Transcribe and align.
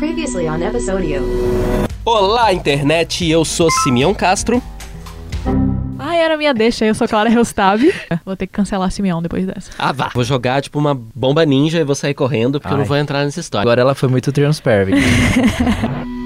Previously 0.00 0.48
on 0.48 0.62
Episodio. 0.62 1.22
Olá, 2.06 2.54
internet! 2.54 3.28
Eu 3.28 3.44
sou 3.44 3.70
Simeão 3.70 4.14
Castro. 4.14 4.62
Ai, 5.98 6.20
era 6.20 6.38
minha 6.38 6.54
deixa. 6.54 6.86
Eu 6.86 6.94
sou 6.94 7.06
Clara 7.06 7.28
Reustab. 7.28 7.82
Vou 8.24 8.34
ter 8.34 8.46
que 8.46 8.54
cancelar 8.54 8.90
Simeão 8.90 9.20
depois 9.20 9.44
dessa. 9.44 9.70
Ah, 9.78 9.92
vá! 9.92 10.10
Vou 10.14 10.24
jogar 10.24 10.62
tipo 10.62 10.78
uma 10.78 10.94
bomba 10.94 11.44
ninja 11.44 11.80
e 11.80 11.84
vou 11.84 11.94
sair 11.94 12.14
correndo 12.14 12.58
porque 12.58 12.72
eu 12.72 12.78
não 12.78 12.84
Ai. 12.84 12.88
vou 12.88 12.96
entrar 12.96 13.26
nessa 13.26 13.40
história. 13.40 13.62
Agora 13.62 13.82
ela 13.82 13.94
foi 13.94 14.08
muito 14.08 14.32
transparent. 14.32 14.96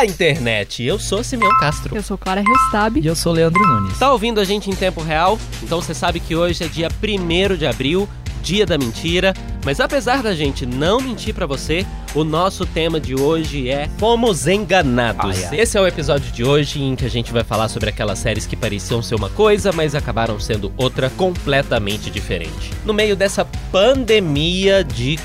Olá, 0.00 0.06
internet! 0.06 0.82
Eu 0.82 0.98
sou 0.98 1.22
Simeão 1.22 1.50
Castro. 1.60 1.94
Eu 1.94 2.02
sou 2.02 2.16
Clara 2.16 2.40
Reustab. 2.40 2.98
e 2.98 3.06
eu 3.06 3.14
sou 3.14 3.32
o 3.32 3.34
Leandro 3.34 3.60
Nunes. 3.60 3.98
Tá 3.98 4.10
ouvindo 4.10 4.40
a 4.40 4.44
gente 4.44 4.70
em 4.70 4.74
tempo 4.74 5.02
real? 5.02 5.38
Então 5.62 5.78
você 5.78 5.92
sabe 5.92 6.20
que 6.20 6.34
hoje 6.34 6.64
é 6.64 6.68
dia 6.68 6.88
1 6.88 7.54
de 7.54 7.66
abril, 7.66 8.08
dia 8.42 8.64
da 8.64 8.78
mentira. 8.78 9.34
Mas 9.62 9.78
apesar 9.78 10.22
da 10.22 10.34
gente 10.34 10.64
não 10.64 11.02
mentir 11.02 11.34
pra 11.34 11.44
você, 11.44 11.84
o 12.14 12.24
nosso 12.24 12.64
tema 12.64 12.98
de 12.98 13.14
hoje 13.14 13.68
é 13.68 13.90
Fomos 13.98 14.46
Enganados. 14.46 15.36
Ai, 15.36 15.48
ai. 15.50 15.60
Esse 15.60 15.76
é 15.76 15.80
o 15.82 15.86
episódio 15.86 16.32
de 16.32 16.44
hoje 16.44 16.82
em 16.82 16.96
que 16.96 17.04
a 17.04 17.10
gente 17.10 17.30
vai 17.30 17.44
falar 17.44 17.68
sobre 17.68 17.90
aquelas 17.90 18.20
séries 18.20 18.46
que 18.46 18.56
pareciam 18.56 19.02
ser 19.02 19.16
uma 19.16 19.28
coisa, 19.28 19.70
mas 19.70 19.94
acabaram 19.94 20.40
sendo 20.40 20.72
outra 20.78 21.10
completamente 21.10 22.10
diferente. 22.10 22.72
No 22.86 22.94
meio 22.94 23.14
dessa 23.14 23.44
pandemia 23.70 24.82
de 24.82 25.18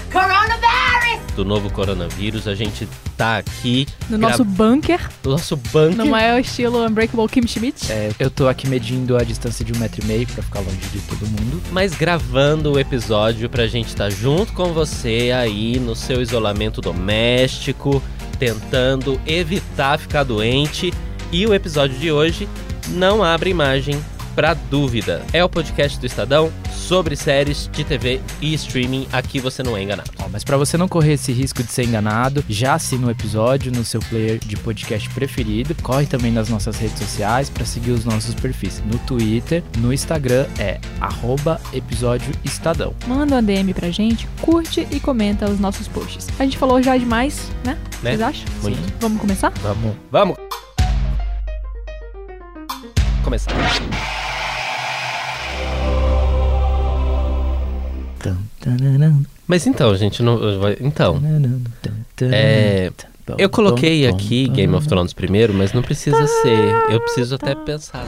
do 1.36 1.44
novo 1.46 1.70
coronavírus, 1.72 2.48
a 2.48 2.56
gente 2.56 2.88
tá 3.18 3.38
aqui 3.38 3.86
No 4.10 4.18
gra- 4.18 4.30
nosso 4.30 4.44
bunker. 4.46 5.00
no 5.24 5.32
nosso 5.32 5.56
bunker. 5.56 5.96
No 5.98 6.06
maior 6.06 6.40
estilo 6.40 6.86
Unbreakable 6.86 7.28
Kim 7.28 7.46
Schmidt. 7.48 7.92
É, 7.92 8.12
eu 8.20 8.30
tô 8.30 8.48
aqui 8.48 8.68
medindo 8.68 9.18
a 9.18 9.24
distância 9.24 9.64
de 9.66 9.74
um 9.74 9.78
metro 9.78 10.02
e 10.04 10.06
meio 10.08 10.26
pra 10.28 10.42
ficar 10.44 10.60
longe 10.60 10.78
de 10.92 11.00
todo 11.02 11.28
mundo. 11.28 11.62
mas 11.72 11.94
gravando 11.96 12.72
o 12.74 12.80
episódio 12.80 13.50
pra 13.50 13.68
gente 13.68 13.88
estar 13.88 14.10
junto 14.10 14.54
com 14.54 14.74
você 14.74 15.32
aí 15.36 15.80
no 15.80 15.96
seu 15.96 16.22
isolamento 16.22 16.80
doméstico, 16.82 18.02
tentando 18.40 19.20
evitar 19.26 19.98
ficar 20.00 20.24
doente. 20.24 20.94
E 21.32 21.46
o 21.46 21.54
episódio 21.54 21.98
de 21.98 22.12
hoje 22.12 22.48
não 22.90 23.24
abre 23.24 23.50
imagem 23.50 24.00
pra 24.36 24.54
dúvida. 24.54 25.24
É 25.34 25.44
o 25.44 25.50
podcast 25.50 26.00
do 26.00 26.06
Estadão 26.06 26.52
sobre 26.86 27.16
séries 27.16 27.70
de 27.72 27.84
TV 27.84 28.22
e 28.42 28.54
streaming. 28.54 29.08
Aqui 29.12 29.40
você 29.40 29.64
não 29.64 29.76
é 29.76 29.84
enganado. 29.84 30.12
Ó, 30.20 30.28
mas 30.32 30.44
pra 30.44 30.58
você 30.58 30.78
não 30.78 30.88
correr 30.88 31.14
esse 31.14 31.32
risco 31.32 31.64
de 31.64 31.72
ser 31.72 31.86
enganado, 31.86 32.44
já 32.48 32.76
assina 32.76 33.08
o 33.08 33.12
episódio 33.12 33.72
no 33.72 33.84
seu 33.84 34.00
player 34.02 34.40
de 34.40 34.56
podcast 34.58 35.10
preferido. 35.10 35.76
Corre 35.82 36.06
também 36.06 36.32
nas 36.32 36.50
nossas 36.50 36.78
redes 36.78 37.00
sociais 37.00 37.50
pra 37.50 37.66
seguir 37.66 37.92
os 37.92 38.06
nossos 38.06 38.34
perfis. 38.36 38.82
No 38.86 38.98
Twitter, 39.00 39.64
no 39.80 39.92
Instagram 39.94 40.46
é 40.60 40.80
arroba 41.02 41.60
episódio 41.74 42.32
Estadão. 42.44 42.94
Manda 43.08 43.36
uma 43.36 43.42
DM 43.42 43.74
pra 43.74 43.90
gente, 43.90 44.28
curte 44.42 44.88
e 44.92 45.00
comenta 45.00 45.50
os 45.50 45.60
nossos 45.60 45.88
posts. 45.88 46.28
A 46.40 46.44
gente 46.44 46.58
falou 46.58 46.82
já 46.82 46.96
demais, 46.98 47.52
né? 47.64 47.78
Né? 48.04 48.12
Vocês 48.12 48.22
acham? 48.22 48.46
Muito. 48.62 48.94
Vamos 49.00 49.20
começar? 49.20 49.52
Vamos. 49.62 49.96
Vamos! 50.12 50.38
Começar. 53.24 53.52
Mas 59.48 59.68
então, 59.68 59.96
gente, 59.96 60.24
não, 60.24 60.40
então, 60.80 61.20
É, 62.32 62.92
Eu 63.38 63.50
coloquei 63.50 64.08
aqui 64.08 64.48
Game 64.48 64.74
of. 64.76 64.88
Thrones 64.88 65.14
primeiro, 65.14 65.54
mas 65.54 65.74
não 65.74 65.82
precisa 65.82 66.26
ser. 66.28 66.74
Eu 66.90 67.00
preciso 67.02 67.36
até 67.36 67.54
pensar. 67.56 68.06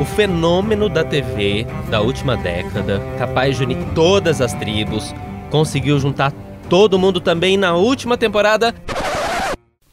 O 0.00 0.04
fenômeno 0.04 0.88
da 0.88 1.02
TV 1.04 1.66
da 1.90 2.00
última 2.00 2.36
década, 2.36 3.00
capaz 3.18 3.56
de 3.56 3.64
unir 3.64 3.78
todas 3.94 4.40
as 4.40 4.52
tribos, 4.54 5.14
conseguiu 5.50 5.98
juntar 5.98 6.32
todo 6.68 6.98
mundo 6.98 7.20
também 7.20 7.56
na 7.56 7.74
última 7.74 8.16
temporada. 8.16 8.74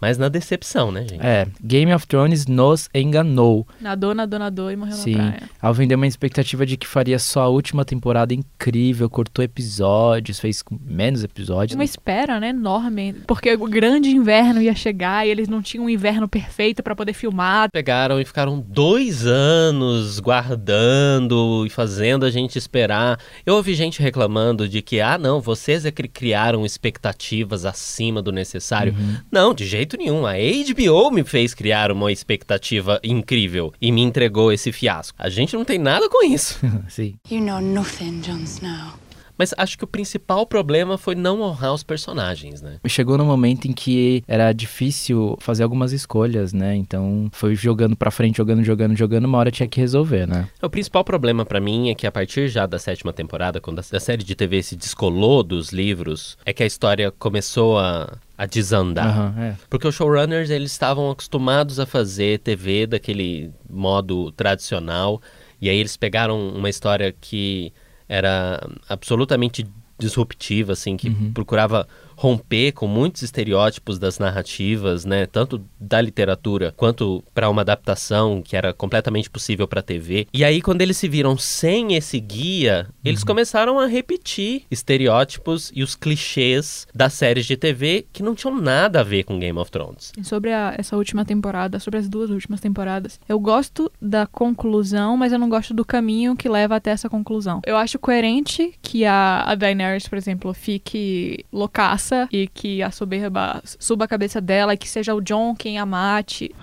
Mas 0.03 0.17
na 0.17 0.27
decepção, 0.27 0.91
né, 0.91 1.07
gente? 1.09 1.25
É, 1.25 1.47
Game 1.63 1.93
of 1.93 2.05
Thrones 2.05 2.45
nos 2.45 2.89
enganou. 2.93 3.65
Nadou, 3.79 4.13
nadou, 4.13 4.37
nadou 4.37 4.69
e 4.69 4.75
morreu 4.75 4.97
Sim. 4.97 5.15
na 5.15 5.31
praia. 5.31 5.49
Ao 5.61 5.73
vender 5.73 5.95
uma 5.95 6.05
expectativa 6.05 6.65
de 6.65 6.75
que 6.75 6.85
faria 6.85 7.17
só 7.17 7.43
a 7.43 7.47
última 7.47 7.85
temporada 7.85 8.33
incrível, 8.33 9.09
cortou 9.09 9.45
episódios, 9.45 10.41
fez 10.41 10.61
menos 10.85 11.23
episódios. 11.23 11.75
Uma 11.75 11.85
espera, 11.85 12.37
né, 12.37 12.49
enorme. 12.49 13.13
Porque 13.25 13.53
o 13.53 13.65
grande 13.65 14.09
inverno 14.09 14.61
ia 14.61 14.75
chegar 14.75 15.25
e 15.25 15.29
eles 15.29 15.47
não 15.47 15.61
tinham 15.61 15.85
um 15.85 15.89
inverno 15.89 16.27
perfeito 16.27 16.83
pra 16.83 16.93
poder 16.93 17.13
filmar. 17.13 17.71
pegaram 17.71 18.19
e 18.19 18.25
ficaram 18.25 18.59
dois 18.59 19.25
anos 19.25 20.19
guardando 20.19 21.63
e 21.65 21.69
fazendo 21.69 22.25
a 22.25 22.29
gente 22.29 22.57
esperar. 22.57 23.17
Eu 23.45 23.55
ouvi 23.55 23.73
gente 23.73 24.01
reclamando 24.01 24.67
de 24.67 24.81
que, 24.81 24.99
ah, 24.99 25.17
não, 25.17 25.39
vocês 25.39 25.85
é 25.85 25.91
que 25.91 26.09
criaram 26.09 26.65
expectativas 26.65 27.63
acima 27.63 28.21
do 28.21 28.33
necessário. 28.33 28.93
Não, 29.31 29.53
de 29.53 29.65
jeito 29.65 29.92
nenhum. 29.97 30.25
A 30.25 30.33
HBO 30.33 31.11
me 31.11 31.23
fez 31.23 31.53
criar 31.53 31.91
uma 31.91 32.11
expectativa 32.11 32.99
incrível 33.03 33.73
e 33.81 33.91
me 33.91 34.01
entregou 34.01 34.51
esse 34.51 34.71
fiasco. 34.71 35.17
A 35.19 35.29
gente 35.29 35.55
não 35.55 35.65
tem 35.65 35.77
nada 35.77 36.09
com 36.09 36.25
isso. 36.25 36.59
Sim. 36.89 37.15
You 37.29 37.41
know 37.41 37.61
nothing, 37.61 38.21
Jon 38.21 38.43
Snow. 38.43 39.02
Mas 39.43 39.53
acho 39.57 39.77
que 39.77 39.83
o 39.83 39.87
principal 39.87 40.45
problema 40.45 40.97
foi 40.97 41.15
não 41.15 41.41
honrar 41.41 41.73
os 41.73 41.83
personagens, 41.83 42.61
né? 42.61 42.77
Chegou 42.87 43.17
no 43.17 43.25
momento 43.25 43.65
em 43.65 43.73
que 43.73 44.23
era 44.25 44.53
difícil 44.53 45.37
fazer 45.41 45.63
algumas 45.63 45.91
escolhas, 45.91 46.53
né? 46.53 46.77
Então 46.77 47.29
foi 47.33 47.53
jogando 47.53 47.93
pra 47.93 48.09
frente, 48.09 48.37
jogando, 48.37 48.63
jogando, 48.63 48.95
jogando, 48.95 49.25
uma 49.25 49.37
hora 49.37 49.51
tinha 49.51 49.67
que 49.67 49.81
resolver, 49.81 50.25
né? 50.25 50.47
O 50.61 50.69
principal 50.69 51.03
problema 51.03 51.45
pra 51.45 51.59
mim 51.59 51.89
é 51.89 51.93
que 51.93 52.07
a 52.07 52.11
partir 52.11 52.47
já 52.47 52.65
da 52.65 52.79
sétima 52.79 53.11
temporada, 53.11 53.59
quando 53.59 53.79
a 53.79 53.99
série 53.99 54.23
de 54.23 54.33
TV 54.33 54.63
se 54.63 54.77
descolou 54.77 55.43
dos 55.43 55.73
livros, 55.73 56.37
é 56.45 56.53
que 56.53 56.63
a 56.63 56.65
história 56.65 57.11
começou 57.11 57.77
a, 57.77 58.17
a 58.37 58.45
desandar. 58.45 59.07
Aham, 59.07 59.35
é. 59.37 59.55
Porque 59.69 59.85
os 59.85 59.93
showrunners, 59.93 60.49
eles 60.49 60.71
estavam 60.71 61.11
acostumados 61.11 61.81
a 61.81 61.85
fazer 61.85 62.39
TV 62.39 62.87
daquele 62.87 63.51
modo 63.69 64.31
tradicional, 64.31 65.21
e 65.59 65.69
aí 65.69 65.77
eles 65.77 65.97
pegaram 65.97 66.47
uma 66.47 66.69
história 66.69 67.13
que 67.19 67.73
era 68.13 68.61
absolutamente 68.87 69.65
disruptiva, 69.97 70.73
assim, 70.73 70.95
que 70.95 71.09
procurava 71.33 71.87
romper 72.23 72.71
com 72.71 72.87
muitos 72.87 73.21
estereótipos 73.21 73.99
das 73.99 74.17
narrativas, 74.17 75.03
né, 75.03 75.25
tanto 75.25 75.61
da 75.77 75.99
literatura 75.99 76.73
quanto 76.77 77.21
para 77.33 77.49
uma 77.49 77.61
adaptação 77.63 78.41
que 78.41 78.55
era 78.55 78.73
completamente 78.73 79.29
possível 79.29 79.67
para 79.67 79.81
TV. 79.81 80.25
E 80.33 80.41
aí 80.45 80.61
quando 80.61 80.81
eles 80.81 80.95
se 80.95 81.09
viram 81.09 81.37
sem 81.37 81.95
esse 81.95 82.17
guia, 82.21 82.87
eles 83.03 83.25
começaram 83.25 83.77
a 83.77 83.87
repetir 83.87 84.63
estereótipos 84.71 85.69
e 85.75 85.83
os 85.83 85.95
clichês 85.95 86.87
das 86.95 87.11
séries 87.11 87.45
de 87.45 87.57
TV 87.57 88.05
que 88.13 88.23
não 88.23 88.33
tinham 88.33 88.55
nada 88.55 89.01
a 89.01 89.03
ver 89.03 89.23
com 89.25 89.37
Game 89.37 89.59
of 89.59 89.69
Thrones. 89.69 90.13
E 90.17 90.23
sobre 90.23 90.53
a- 90.53 90.73
essa 90.77 90.95
última 90.95 91.25
temporada, 91.25 91.77
sobre 91.77 91.99
as 91.99 92.07
duas 92.07 92.29
últimas 92.29 92.61
temporadas, 92.61 93.19
eu 93.27 93.37
gosto 93.37 93.91
da 94.01 94.25
conclusão, 94.25 95.17
mas 95.17 95.33
eu 95.33 95.39
não 95.39 95.49
gosto 95.49 95.73
do 95.73 95.83
caminho 95.83 96.37
que 96.37 96.47
leva 96.47 96.77
até 96.77 96.91
essa 96.91 97.09
conclusão. 97.09 97.59
Eu 97.65 97.75
acho 97.75 97.99
coerente 97.99 98.73
que 98.81 99.03
a, 99.03 99.41
a 99.45 99.55
Daenerys, 99.55 100.07
por 100.07 100.17
exemplo, 100.17 100.53
fique 100.53 101.43
loucaça 101.51 102.12
e 102.31 102.47
que 102.47 102.81
a 102.83 102.91
soberba 102.91 103.61
suba 103.79 104.05
a 104.05 104.07
cabeça 104.07 104.39
dela 104.41 104.73
e 104.73 104.77
que 104.77 104.89
seja 104.89 105.13
o 105.13 105.21
Jon 105.21 105.55
quem 105.55 105.77
a 105.77 105.85
mate. 105.85 106.53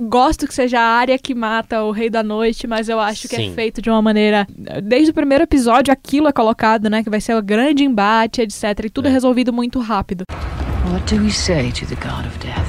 Gosto 0.00 0.46
que 0.46 0.54
seja 0.54 0.78
a 0.78 0.84
área 0.84 1.18
que 1.18 1.34
mata 1.34 1.82
o 1.82 1.90
Rei 1.90 2.08
da 2.08 2.22
Noite, 2.22 2.68
mas 2.68 2.88
eu 2.88 3.00
acho 3.00 3.26
que 3.28 3.34
Sim. 3.34 3.50
é 3.50 3.54
feito 3.54 3.82
de 3.82 3.90
uma 3.90 4.00
maneira. 4.00 4.46
Desde 4.82 5.10
o 5.10 5.14
primeiro 5.14 5.42
episódio, 5.42 5.92
aquilo 5.92 6.28
é 6.28 6.32
colocado, 6.32 6.88
né? 6.88 7.02
Que 7.02 7.10
vai 7.10 7.20
ser 7.20 7.34
o 7.34 7.42
grande 7.42 7.82
embate, 7.84 8.40
etc. 8.42 8.84
E 8.84 8.90
tudo 8.90 9.06
é 9.06 9.10
É. 9.10 9.12
resolvido 9.12 9.52
muito 9.52 9.80
rápido. 9.80 10.22
What 10.92 11.14
do 11.14 11.22
we 11.22 11.30
say 11.30 11.72
to 11.72 11.84
the 11.86 11.96
god 11.96 12.26
of 12.26 12.38
death? 12.38 12.68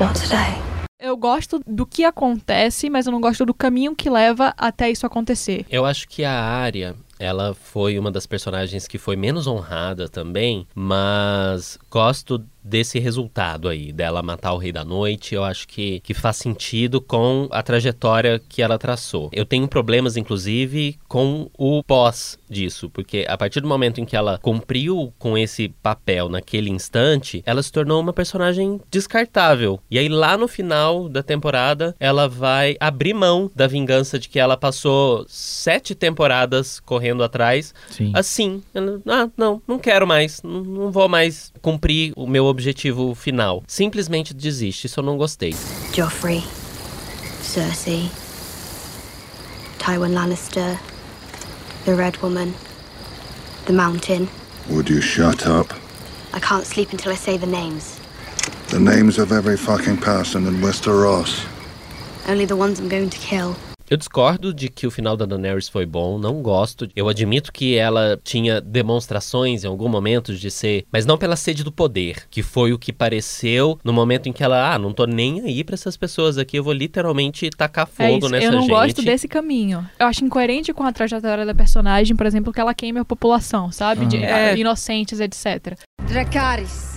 Not 0.00 0.18
today. 0.20 0.64
Eu 0.98 1.18
gosto 1.18 1.60
do 1.66 1.84
que 1.84 2.02
acontece, 2.02 2.88
mas 2.88 3.04
eu 3.04 3.12
não 3.12 3.20
gosto 3.20 3.44
do 3.44 3.52
caminho 3.52 3.94
que 3.94 4.08
leva 4.08 4.54
até 4.56 4.90
isso 4.90 5.04
acontecer. 5.04 5.66
Eu 5.70 5.84
acho 5.84 6.08
que 6.08 6.24
a 6.24 6.32
Arya, 6.32 6.96
ela 7.18 7.54
foi 7.54 7.98
uma 7.98 8.10
das 8.10 8.26
personagens 8.26 8.86
que 8.86 8.98
foi 8.98 9.16
menos 9.16 9.46
honrada 9.46 10.08
também, 10.08 10.66
mas 10.74 11.78
gosto 11.90 12.44
desse 12.64 12.98
resultado 12.98 13.68
aí, 13.68 13.92
dela 13.92 14.22
matar 14.22 14.54
o 14.54 14.58
Rei 14.58 14.72
da 14.72 14.84
Noite. 14.84 15.34
Eu 15.34 15.44
acho 15.44 15.68
que, 15.68 16.00
que 16.00 16.14
faz 16.14 16.38
sentido 16.38 17.00
com 17.00 17.46
a 17.50 17.62
trajetória 17.62 18.40
que 18.48 18.62
ela 18.62 18.78
traçou. 18.78 19.28
Eu 19.32 19.44
tenho 19.44 19.68
problemas, 19.68 20.16
inclusive, 20.16 20.98
com 21.06 21.50
o 21.58 21.82
pós 21.84 22.38
disso, 22.48 22.88
porque 22.88 23.26
a 23.28 23.36
partir 23.36 23.60
do 23.60 23.68
momento 23.68 24.00
em 24.00 24.04
que 24.04 24.16
ela 24.16 24.38
cumpriu 24.38 25.12
com 25.18 25.36
esse 25.36 25.68
papel 25.82 26.28
naquele 26.28 26.70
instante, 26.70 27.42
ela 27.44 27.62
se 27.62 27.70
tornou 27.70 28.00
uma 28.00 28.12
personagem 28.12 28.80
descartável. 28.90 29.78
E 29.90 29.98
aí 29.98 30.08
lá 30.08 30.38
no 30.38 30.48
final 30.48 31.08
da 31.08 31.22
temporada, 31.22 31.94
ela 31.98 32.28
vai 32.28 32.76
abrir 32.80 33.12
mão 33.12 33.50
da 33.54 33.66
vingança 33.66 34.18
de 34.18 34.28
que 34.28 34.38
ela 34.38 34.56
passou 34.56 35.26
sete 35.28 35.94
temporadas 35.94 36.80
correndo 36.80 37.22
atrás. 37.22 37.74
Sim. 37.90 38.12
Assim, 38.14 38.62
ela, 38.72 39.00
ah, 39.06 39.28
não, 39.36 39.60
não 39.66 39.78
quero 39.78 40.06
mais, 40.06 40.42
não, 40.42 40.62
não 40.62 40.90
vou 40.92 41.08
mais 41.08 41.52
cumprir 41.60 42.12
o 42.16 42.26
meu 42.26 42.46
objetivo 42.54 43.14
final. 43.14 43.62
Simplesmente 43.66 44.32
desiste, 44.32 44.86
isso 44.86 45.00
eu 45.00 45.04
não 45.04 45.18
gostei. 45.18 45.54
Joffrey, 45.92 46.42
Cersei, 47.42 48.08
Tywin 49.78 50.14
Lannister, 50.14 50.78
the 51.84 51.94
Red 51.94 52.12
Woman, 52.22 52.54
the 53.66 53.72
Mountain. 53.72 54.28
Would 54.70 54.90
you 54.90 55.02
shut 55.02 55.46
up? 55.46 55.74
I 56.32 56.40
can't 56.40 56.64
sleep 56.64 56.92
until 56.92 57.12
I 57.12 57.16
say 57.16 57.36
the 57.36 57.46
names. 57.46 57.98
The 58.68 58.80
names 58.80 59.18
of 59.18 59.30
every 59.32 59.56
fucking 59.56 59.98
person 59.98 60.46
in 60.46 60.62
Westeros. 60.62 61.44
Only 62.26 62.46
the 62.46 62.56
ones 62.56 62.80
I'm 62.80 62.88
going 62.88 63.10
to 63.10 63.18
kill. 63.18 63.56
Eu 63.90 63.96
discordo 63.96 64.52
de 64.54 64.68
que 64.68 64.86
o 64.86 64.90
final 64.90 65.16
da 65.16 65.26
Daenerys 65.26 65.68
foi 65.68 65.84
bom, 65.84 66.18
não 66.18 66.40
gosto. 66.42 66.88
Eu 66.96 67.08
admito 67.08 67.52
que 67.52 67.76
ela 67.76 68.18
tinha 68.24 68.60
demonstrações 68.60 69.62
em 69.64 69.66
algum 69.66 69.88
momento 69.88 70.34
de 70.34 70.50
ser, 70.50 70.84
mas 70.90 71.04
não 71.04 71.18
pela 71.18 71.36
sede 71.36 71.62
do 71.62 71.70
poder, 71.70 72.24
que 72.30 72.42
foi 72.42 72.72
o 72.72 72.78
que 72.78 72.92
pareceu 72.92 73.78
no 73.84 73.92
momento 73.92 74.28
em 74.28 74.32
que 74.32 74.42
ela, 74.42 74.74
ah, 74.74 74.78
não 74.78 74.92
tô 74.92 75.04
nem 75.04 75.40
aí 75.42 75.62
pra 75.62 75.74
essas 75.74 75.96
pessoas 75.96 76.38
aqui, 76.38 76.56
eu 76.58 76.64
vou 76.64 76.72
literalmente 76.72 77.50
tacar 77.50 77.86
É 77.98 78.06
fogo 78.06 78.18
isso, 78.18 78.28
nessa 78.30 78.46
eu 78.46 78.52
não 78.52 78.60
gente. 78.62 78.70
gosto 78.70 79.02
desse 79.02 79.28
caminho. 79.28 79.86
Eu 79.98 80.06
acho 80.06 80.24
incoerente 80.24 80.72
com 80.72 80.82
a 80.82 80.92
trajetória 80.92 81.44
da 81.44 81.54
personagem, 81.54 82.16
por 82.16 82.26
exemplo, 82.26 82.52
que 82.52 82.60
ela 82.60 82.74
queime 82.74 83.00
a 83.00 83.04
população, 83.04 83.70
sabe? 83.70 84.06
De 84.06 84.16
É. 84.16 84.56
inocentes, 84.56 85.20
etc. 85.20 85.78
Dracarys. 86.08 86.94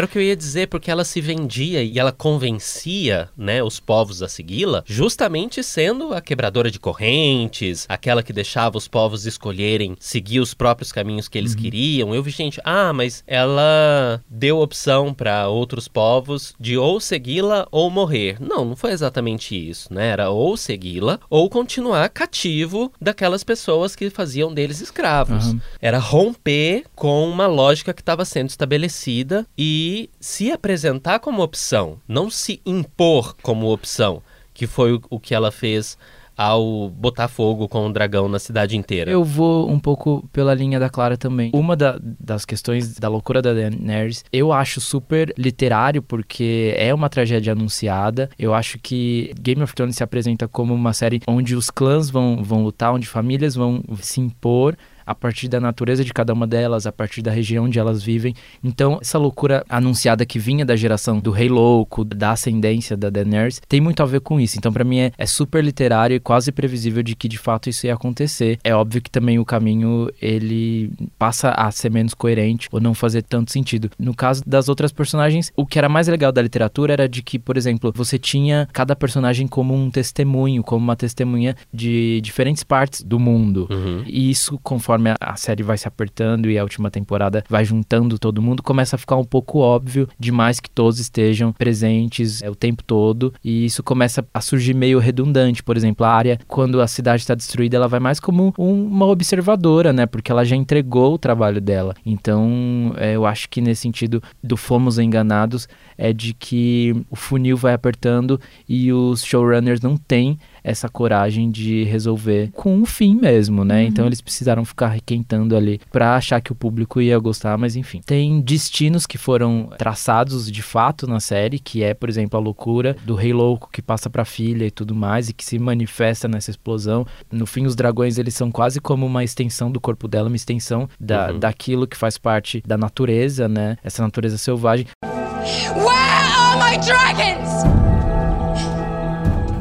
Era 0.00 0.06
o 0.06 0.08
que 0.08 0.16
eu 0.16 0.22
ia 0.22 0.34
dizer, 0.34 0.68
porque 0.68 0.90
ela 0.90 1.04
se 1.04 1.20
vendia 1.20 1.82
e 1.82 1.98
ela 1.98 2.10
convencia, 2.10 3.28
né, 3.36 3.62
os 3.62 3.78
povos 3.78 4.22
a 4.22 4.28
segui-la, 4.28 4.82
justamente 4.86 5.62
sendo 5.62 6.14
a 6.14 6.22
quebradora 6.22 6.70
de 6.70 6.80
correntes, 6.80 7.84
aquela 7.86 8.22
que 8.22 8.32
deixava 8.32 8.78
os 8.78 8.88
povos 8.88 9.26
escolherem 9.26 9.94
seguir 10.00 10.40
os 10.40 10.54
próprios 10.54 10.90
caminhos 10.90 11.28
que 11.28 11.36
eles 11.36 11.54
queriam. 11.54 12.14
Eu 12.14 12.22
vi 12.22 12.30
gente, 12.30 12.58
ah, 12.64 12.94
mas 12.94 13.22
ela 13.26 14.24
deu 14.26 14.60
opção 14.60 15.12
para 15.12 15.48
outros 15.48 15.86
povos 15.86 16.54
de 16.58 16.78
ou 16.78 16.98
segui-la 16.98 17.68
ou 17.70 17.90
morrer. 17.90 18.38
Não, 18.40 18.64
não 18.64 18.76
foi 18.76 18.92
exatamente 18.92 19.54
isso, 19.54 19.92
né? 19.92 20.08
Era 20.08 20.30
ou 20.30 20.56
segui-la 20.56 21.20
ou 21.28 21.50
continuar 21.50 22.08
cativo 22.08 22.90
daquelas 22.98 23.44
pessoas 23.44 23.94
que 23.94 24.08
faziam 24.08 24.54
deles 24.54 24.80
escravos. 24.80 25.48
Aham. 25.48 25.60
Era 25.78 25.98
romper 25.98 26.84
com 26.94 27.28
uma 27.28 27.46
lógica 27.46 27.92
que 27.92 28.00
estava 28.00 28.24
sendo 28.24 28.48
estabelecida 28.48 29.46
e 29.58 29.89
se 30.20 30.50
apresentar 30.50 31.18
como 31.20 31.42
opção, 31.42 31.98
não 32.06 32.28
se 32.30 32.60
impor 32.66 33.34
como 33.42 33.72
opção, 33.72 34.22
que 34.54 34.66
foi 34.66 35.00
o, 35.10 35.18
que 35.20 35.34
ela 35.34 35.50
fez 35.50 35.96
ao 36.36 36.88
botar 36.88 37.28
fogo 37.28 37.68
com 37.68 37.86
o 37.86 37.92
dragão 37.92 38.26
na 38.26 38.38
cidade 38.38 38.74
inteira. 38.74 39.10
Eu 39.10 39.22
vou 39.22 39.68
um 39.70 39.78
pouco 39.78 40.26
pela 40.32 40.54
linha 40.54 40.80
da 40.80 40.88
Clara 40.88 41.14
também. 41.18 41.50
Uma 41.52 41.76
da- 41.76 41.98
das 42.00 42.46
questões 42.46 42.98
da 42.98 43.08
loucura 43.08 43.42
da 43.42 43.52
Daenerys, 43.52 44.24
eu 44.32 44.50
acho 44.50 44.80
super 44.80 45.34
literário, 45.36 46.00
porque 46.00 46.72
é 46.78 46.94
uma 46.94 47.10
tragédia 47.10 47.52
anunciada. 47.52 48.30
Eu 48.38 48.54
acho 48.54 48.78
que 48.78 49.34
Game 49.38 49.62
of 49.62 49.74
Thrones 49.74 49.96
se 49.96 50.02
apresenta 50.02 50.48
como 50.48 50.72
uma 50.72 50.94
série 50.94 51.20
onde 51.28 51.54
os 51.54 51.68
clãs 51.68 52.08
vão, 52.08 52.42
vão 52.42 52.62
lutar, 52.64 52.94
onde 52.94 53.06
famílias 53.06 53.54
vão 53.54 53.82
se 54.00 54.20
impor 54.22 54.76
a 55.10 55.14
partir 55.14 55.48
da 55.48 55.58
natureza 55.58 56.04
de 56.04 56.14
cada 56.14 56.32
uma 56.32 56.46
delas, 56.46 56.86
a 56.86 56.92
partir 56.92 57.20
da 57.20 57.32
região 57.32 57.64
onde 57.64 57.80
elas 57.80 58.00
vivem. 58.00 58.32
Então, 58.62 58.98
essa 59.00 59.18
loucura 59.18 59.64
anunciada 59.68 60.24
que 60.24 60.38
vinha 60.38 60.64
da 60.64 60.76
geração 60.76 61.18
do 61.18 61.32
Rei 61.32 61.48
Louco, 61.48 62.04
da 62.04 62.30
ascendência 62.30 62.96
da 62.96 63.10
Daenerys, 63.10 63.60
tem 63.68 63.80
muito 63.80 64.04
a 64.04 64.06
ver 64.06 64.20
com 64.20 64.38
isso. 64.38 64.56
Então, 64.56 64.72
pra 64.72 64.84
mim, 64.84 65.00
é, 65.00 65.12
é 65.18 65.26
super 65.26 65.64
literário 65.64 66.14
e 66.14 66.20
quase 66.20 66.52
previsível 66.52 67.02
de 67.02 67.16
que 67.16 67.26
de 67.26 67.38
fato 67.38 67.68
isso 67.68 67.86
ia 67.86 67.94
acontecer. 67.94 68.60
É 68.62 68.72
óbvio 68.72 69.02
que 69.02 69.10
também 69.10 69.36
o 69.36 69.44
caminho 69.44 70.08
ele 70.22 70.92
passa 71.18 71.50
a 71.50 71.68
ser 71.72 71.90
menos 71.90 72.14
coerente 72.14 72.68
ou 72.70 72.80
não 72.80 72.94
fazer 72.94 73.22
tanto 73.22 73.50
sentido. 73.50 73.90
No 73.98 74.14
caso 74.14 74.44
das 74.46 74.68
outras 74.68 74.92
personagens, 74.92 75.50
o 75.56 75.66
que 75.66 75.76
era 75.76 75.88
mais 75.88 76.06
legal 76.06 76.30
da 76.30 76.40
literatura 76.40 76.92
era 76.92 77.08
de 77.08 77.20
que, 77.20 77.36
por 77.36 77.56
exemplo, 77.56 77.92
você 77.92 78.16
tinha 78.16 78.68
cada 78.72 78.94
personagem 78.94 79.48
como 79.48 79.74
um 79.74 79.90
testemunho, 79.90 80.62
como 80.62 80.84
uma 80.84 80.94
testemunha 80.94 81.56
de 81.74 82.20
diferentes 82.22 82.62
partes 82.62 83.02
do 83.02 83.18
mundo. 83.18 83.66
Uhum. 83.68 84.04
E 84.06 84.30
isso, 84.30 84.56
conforme 84.62 84.99
a- 85.08 85.16
a 85.20 85.36
série 85.36 85.62
vai 85.62 85.78
se 85.78 85.88
apertando 85.88 86.50
e 86.50 86.58
a 86.58 86.62
última 86.62 86.90
temporada 86.90 87.42
vai 87.48 87.64
juntando 87.64 88.18
todo 88.18 88.42
mundo, 88.42 88.62
começa 88.62 88.96
a 88.96 88.98
ficar 88.98 89.16
um 89.16 89.24
pouco 89.24 89.58
óbvio 89.60 90.08
demais 90.18 90.60
que 90.60 90.68
todos 90.70 90.98
estejam 91.00 91.52
presentes 91.52 92.42
é, 92.42 92.50
o 92.50 92.54
tempo 92.54 92.82
todo. 92.84 93.32
E 93.44 93.64
isso 93.64 93.82
começa 93.82 94.24
a 94.32 94.40
surgir 94.40 94.74
meio 94.74 94.98
redundante. 94.98 95.62
Por 95.62 95.76
exemplo, 95.76 96.04
a 96.04 96.10
área, 96.12 96.38
quando 96.46 96.80
a 96.80 96.86
cidade 96.86 97.22
está 97.22 97.34
destruída, 97.34 97.76
ela 97.76 97.88
vai 97.88 98.00
mais 98.00 98.20
como 98.20 98.52
um- 98.58 98.86
uma 98.86 99.06
observadora, 99.06 99.92
né? 99.92 100.06
Porque 100.06 100.30
ela 100.30 100.44
já 100.44 100.56
entregou 100.56 101.14
o 101.14 101.18
trabalho 101.18 101.60
dela. 101.60 101.94
Então, 102.04 102.92
é, 102.96 103.14
eu 103.16 103.24
acho 103.26 103.48
que 103.48 103.60
nesse 103.60 103.82
sentido 103.82 104.22
do 104.42 104.56
fomos 104.56 104.98
enganados, 104.98 105.68
é 105.96 106.12
de 106.12 106.34
que 106.34 106.94
o 107.10 107.16
funil 107.16 107.56
vai 107.56 107.72
apertando 107.74 108.40
e 108.68 108.92
os 108.92 109.22
showrunners 109.24 109.80
não 109.80 109.96
têm 109.96 110.38
essa 110.62 110.88
coragem 110.88 111.50
de 111.50 111.84
resolver 111.84 112.50
com 112.52 112.74
um 112.76 112.84
fim 112.84 113.14
mesmo, 113.16 113.64
né? 113.64 113.84
Então 113.84 114.06
eles 114.06 114.20
precisaram 114.20 114.64
ficar 114.64 114.88
requentando 114.88 115.56
ali 115.56 115.80
pra 115.90 116.16
achar 116.16 116.40
que 116.40 116.52
o 116.52 116.54
público 116.54 117.00
ia 117.00 117.18
gostar, 117.18 117.56
mas 117.58 117.76
enfim. 117.76 118.00
Tem 118.04 118.40
destinos 118.40 119.06
que 119.06 119.18
foram 119.18 119.70
traçados 119.78 120.50
de 120.50 120.62
fato 120.62 121.06
na 121.06 121.20
série, 121.20 121.58
que 121.58 121.82
é, 121.82 121.94
por 121.94 122.08
exemplo, 122.08 122.38
a 122.38 122.42
loucura 122.42 122.96
do 123.04 123.14
rei 123.14 123.32
louco 123.32 123.68
que 123.72 123.82
passa 123.82 124.08
pra 124.10 124.24
filha 124.24 124.64
e 124.66 124.70
tudo 124.70 124.94
mais 124.94 125.28
e 125.28 125.32
que 125.32 125.44
se 125.44 125.58
manifesta 125.58 126.28
nessa 126.28 126.50
explosão. 126.50 127.06
No 127.30 127.46
fim, 127.46 127.66
os 127.66 127.74
dragões 127.76 128.18
eles 128.18 128.34
são 128.34 128.50
quase 128.50 128.80
como 128.80 129.06
uma 129.06 129.24
extensão 129.24 129.70
do 129.70 129.80
corpo 129.80 130.06
dela, 130.08 130.28
uma 130.28 130.36
extensão 130.36 130.88
da, 130.98 131.30
Uhum. 131.32 131.38
daquilo 131.38 131.86
que 131.86 131.96
faz 131.96 132.16
parte 132.18 132.62
da 132.66 132.76
natureza, 132.78 133.48
né? 133.48 133.76
Essa 133.84 134.02
natureza 134.02 134.38
selvagem. 134.38 134.86
Where 135.02 135.88
are 135.88 136.56
my 136.58 136.76
dragons? 136.84 137.89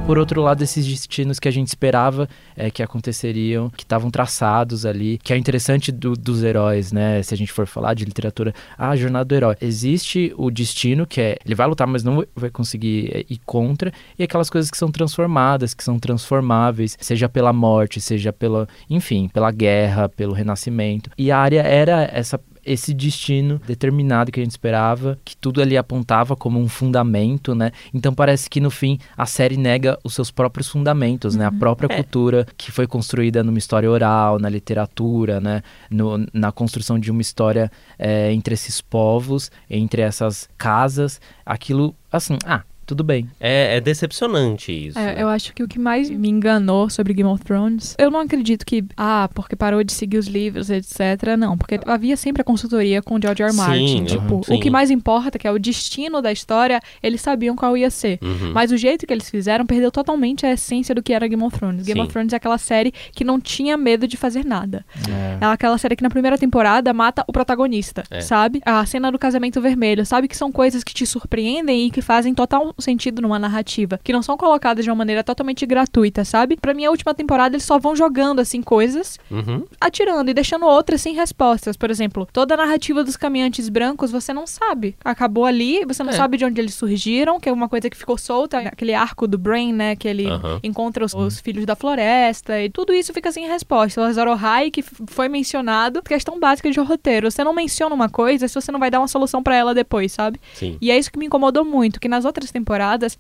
Por 0.10 0.18
outro 0.18 0.42
lado, 0.42 0.64
esses 0.64 0.88
destinos 0.88 1.38
que 1.38 1.48
a 1.48 1.52
gente 1.52 1.68
esperava 1.68 2.28
é, 2.58 2.72
que 2.72 2.82
aconteceriam, 2.82 3.70
que 3.70 3.84
estavam 3.84 4.10
traçados 4.10 4.84
ali, 4.84 5.20
que 5.22 5.32
é 5.32 5.38
interessante 5.38 5.92
do- 5.92 6.14
dos 6.14 6.42
heróis, 6.42 6.92
né? 6.92 7.22
Se 7.22 7.32
a 7.36 7.38
gente 7.38 7.52
for 7.52 7.68
falar 7.68 7.94
de 7.94 8.06
literatura, 8.06 8.52
ah, 8.76 8.90
a 8.90 8.96
jornada 8.96 9.26
do 9.26 9.36
herói. 9.36 9.56
Existe 9.62 10.34
o 10.36 10.50
destino, 10.50 11.06
que 11.06 11.22
é 11.22 11.38
ele 11.46 11.54
vai 11.54 11.68
lutar, 11.68 11.86
mas 11.86 12.04
não 12.04 12.26
vai 12.36 12.50
conseguir 12.50 13.12
é, 13.14 13.26
ir 13.30 13.40
contra, 13.46 13.94
e 14.18 14.24
aquelas 14.24 14.50
coisas 14.50 14.72
que 14.72 14.78
são 14.80 14.90
transformadas, 14.90 15.76
que 15.76 15.84
são 15.84 16.00
transformáveis, 16.00 16.98
seja 17.00 17.30
pela 17.30 17.54
morte, 17.54 18.02
seja 18.02 18.34
pela, 18.34 18.68
enfim, 18.90 19.28
pela 19.32 19.52
guerra, 19.52 20.10
pelo 20.10 20.34
renascimento. 20.34 21.12
E 21.20 21.30
a 21.30 21.38
área 21.38 21.62
era 21.62 22.10
essa 22.12 22.42
esse 22.72 22.94
destino 22.94 23.60
determinado 23.66 24.32
que 24.32 24.40
a 24.40 24.44
gente 24.44 24.52
esperava, 24.52 25.18
que 25.26 25.36
tudo 25.36 25.62
ali 25.62 25.76
apontava 25.76 26.36
como 26.36 26.60
um 26.60 26.68
fundamento, 26.68 27.56
né? 27.56 27.72
Então 27.94 28.14
parece 28.14 28.50
que 28.50 28.60
no 28.62 28.70
fim 28.70 29.00
a 29.18 29.26
série 29.26 29.58
nega 29.58 29.98
os 30.04 30.14
seus 30.14 30.30
próprios 30.30 30.68
fundamentos, 30.70 31.36
né? 31.36 31.46
A 31.46 31.52
própria 31.52 31.88
É. 31.92 31.96
cultura 31.96 32.46
que 32.58 32.72
foi 32.72 32.86
construída 32.86 33.44
numa 33.44 33.58
história 33.58 33.90
oral, 33.90 34.38
na 34.40 34.50
literatura, 34.50 35.40
né? 35.42 35.64
No- 35.90 36.26
na 36.34 36.52
construção 36.52 37.00
de 37.00 37.10
uma 37.10 37.22
história 37.22 37.72
é, 37.98 38.32
entre 38.32 38.54
esses 38.54 38.82
povos, 38.82 39.52
entre 39.70 40.02
essas 40.02 40.48
casas, 40.58 41.20
aquilo 41.46 41.96
assim, 42.12 42.38
ah, 42.46 42.64
tudo 42.90 43.04
bem. 43.04 43.30
É, 43.40 43.78
é 43.78 43.82
decepcionante 43.82 44.72
isso. 44.88 44.98
É, 44.98 45.16
né? 45.16 45.22
eu 45.22 45.28
acho 45.30 45.54
que 45.54 45.62
o 45.64 45.68
que 45.68 45.78
mais 45.78 46.10
me 46.10 46.28
enganou 46.28 46.90
sobre 46.90 47.14
Game 47.14 47.30
of 47.30 47.44
Thrones, 47.44 47.96
eu 48.00 48.10
não 48.10 48.20
acredito 48.22 48.66
que, 48.66 48.84
ah, 48.98 49.30
porque 49.34 49.56
parou 49.56 49.84
de 49.84 49.94
seguir 49.94 50.18
os 50.18 50.26
livros, 50.28 50.70
etc. 50.72 51.00
Não, 51.38 51.58
porque 51.58 51.80
havia 51.86 52.18
sempre 52.18 52.42
a 52.42 52.44
consultoria 52.44 53.02
com 53.02 53.16
o 53.16 53.22
George 53.22 53.44
R. 53.44 53.50
R. 53.50 53.54
Sim, 53.54 53.58
Martin. 53.58 54.00
uhum, 54.00 54.06
Tipo, 54.06 54.42
sim. 54.44 54.56
o 54.56 54.60
que 54.60 54.70
mais 54.70 54.90
importa, 54.90 55.38
que 55.38 55.48
é 55.48 55.52
o 55.52 55.60
destino 55.60 56.22
da 56.22 56.32
história, 56.32 56.80
eles 57.04 57.22
sabiam 57.22 57.56
qual 57.56 57.78
ia 57.78 57.90
ser. 57.92 58.18
Uhum. 58.24 58.52
Mas 58.54 58.72
o 58.72 58.78
jeito 58.78 59.06
que 59.06 59.14
eles 59.14 59.30
fizeram 59.30 59.66
perdeu 59.66 59.92
totalmente 59.92 60.46
a 60.46 60.52
essência 60.52 60.96
do 60.96 61.04
que 61.04 61.14
era 61.14 61.28
Game 61.28 61.44
of 61.44 61.58
Thrones. 61.58 61.86
Game 61.86 62.00
Sim. 62.00 62.06
of 62.06 62.12
Thrones 62.12 62.34
é 62.34 62.38
aquela 62.38 62.58
série 62.58 62.92
que 63.12 63.24
não 63.24 63.40
tinha 63.40 63.78
medo 63.78 64.08
de 64.08 64.18
fazer 64.18 64.44
nada. 64.44 64.84
É. 65.08 65.38
É 65.42 65.46
aquela 65.46 65.78
série 65.78 65.96
que 65.96 66.04
na 66.04 66.10
primeira 66.10 66.38
temporada 66.38 66.92
mata 66.94 67.24
o 67.28 67.32
protagonista, 67.32 68.04
É. 68.10 68.22
sabe? 68.22 68.62
A 68.66 68.84
cena 68.86 69.12
do 69.12 69.20
casamento 69.20 69.62
vermelho, 69.62 70.06
sabe? 70.06 70.28
Que 70.28 70.36
são 70.36 70.52
coisas 70.52 70.84
que 70.84 70.94
te 70.94 71.06
surpreendem 71.06 71.88
e 71.88 71.92
que 71.92 72.02
fazem 72.02 72.34
total 72.34 72.74
sentido 72.82 73.22
numa 73.22 73.38
narrativa, 73.40 74.00
que 74.04 74.14
não 74.14 74.22
são 74.22 74.38
colocadas 74.38 74.84
de 74.84 74.90
uma 74.90 74.96
maneira 74.96 75.24
totalmente 75.24 75.66
gratuita, 75.66 76.24
sabe? 76.26 76.58
Pra 76.58 76.74
mim, 76.74 76.86
a 76.86 76.90
última 76.92 77.14
temporada 77.14 77.56
eles 77.56 77.64
só 77.66 77.78
vão 77.80 77.96
jogando 77.96 78.40
assim 78.40 78.62
coisas, 78.62 79.18
Uhum. 79.32 79.64
atirando 79.80 80.30
e 80.30 80.34
deixando 80.34 80.66
outras 80.66 81.02
sem 81.02 81.14
respostas. 81.14 81.76
Por 81.78 81.90
exemplo, 81.92 82.28
toda 82.32 82.54
a 82.54 82.58
narrativa 82.58 83.04
dos 83.04 83.16
caminhantes 83.18 83.70
brancos 83.70 84.12
você 84.12 84.34
não 84.34 84.46
sabe. 84.48 84.96
Acabou 85.04 85.46
ali, 85.46 85.84
você 85.86 86.04
não 86.04 86.12
É. 86.12 86.16
sabe 86.16 86.38
de 86.38 86.46
onde 86.46 86.60
eles 86.62 86.74
surgiram, 86.74 87.40
que 87.40 87.50
é 87.50 87.52
uma 87.54 87.70
coisa 87.70 87.90
que 87.90 87.98
ficou 87.98 88.18
solta, 88.18 88.60
aquele 88.60 88.94
arco 88.94 89.28
do 89.28 89.38
Brain, 89.38 89.74
né? 89.74 89.96
Que 89.96 90.08
ele 90.08 90.28
Aham. 90.28 90.60
encontra 90.64 91.04
os, 91.06 91.14
os 91.14 91.40
filhos 91.40 91.66
da 91.66 91.76
floresta 91.76 92.60
e 92.62 92.70
tudo 92.70 92.94
isso 92.94 93.14
fica 93.14 93.32
sem 93.32 93.48
resposta. 93.48 94.02
O 94.02 94.04
Azor 94.04 94.28
Ahai, 94.28 94.72
que 94.72 94.82
foi 94.82 95.28
mencionado, 95.30 96.02
questão 96.02 96.40
básica 96.40 96.70
de 96.72 96.80
roteiro. 96.80 97.30
Você 97.30 97.44
não 97.44 97.54
menciona 97.54 97.94
uma 97.94 98.10
coisa 98.10 98.48
se 98.48 98.56
você 98.56 98.72
não 98.72 98.80
vai 98.80 98.90
dar 98.92 99.00
uma 99.00 99.08
solução 99.08 99.42
pra 99.44 99.56
ela 99.56 99.74
depois, 99.74 100.12
sabe? 100.12 100.40
Sim. 100.54 100.78
E 100.82 100.92
é 100.92 100.98
isso 100.98 101.12
que 101.12 101.18
me 101.20 101.26
incomodou 101.26 101.66
muito, 101.66 102.00
que 102.00 102.08
nas 102.08 102.26
outras 102.26 102.52
temporadas 102.52 102.69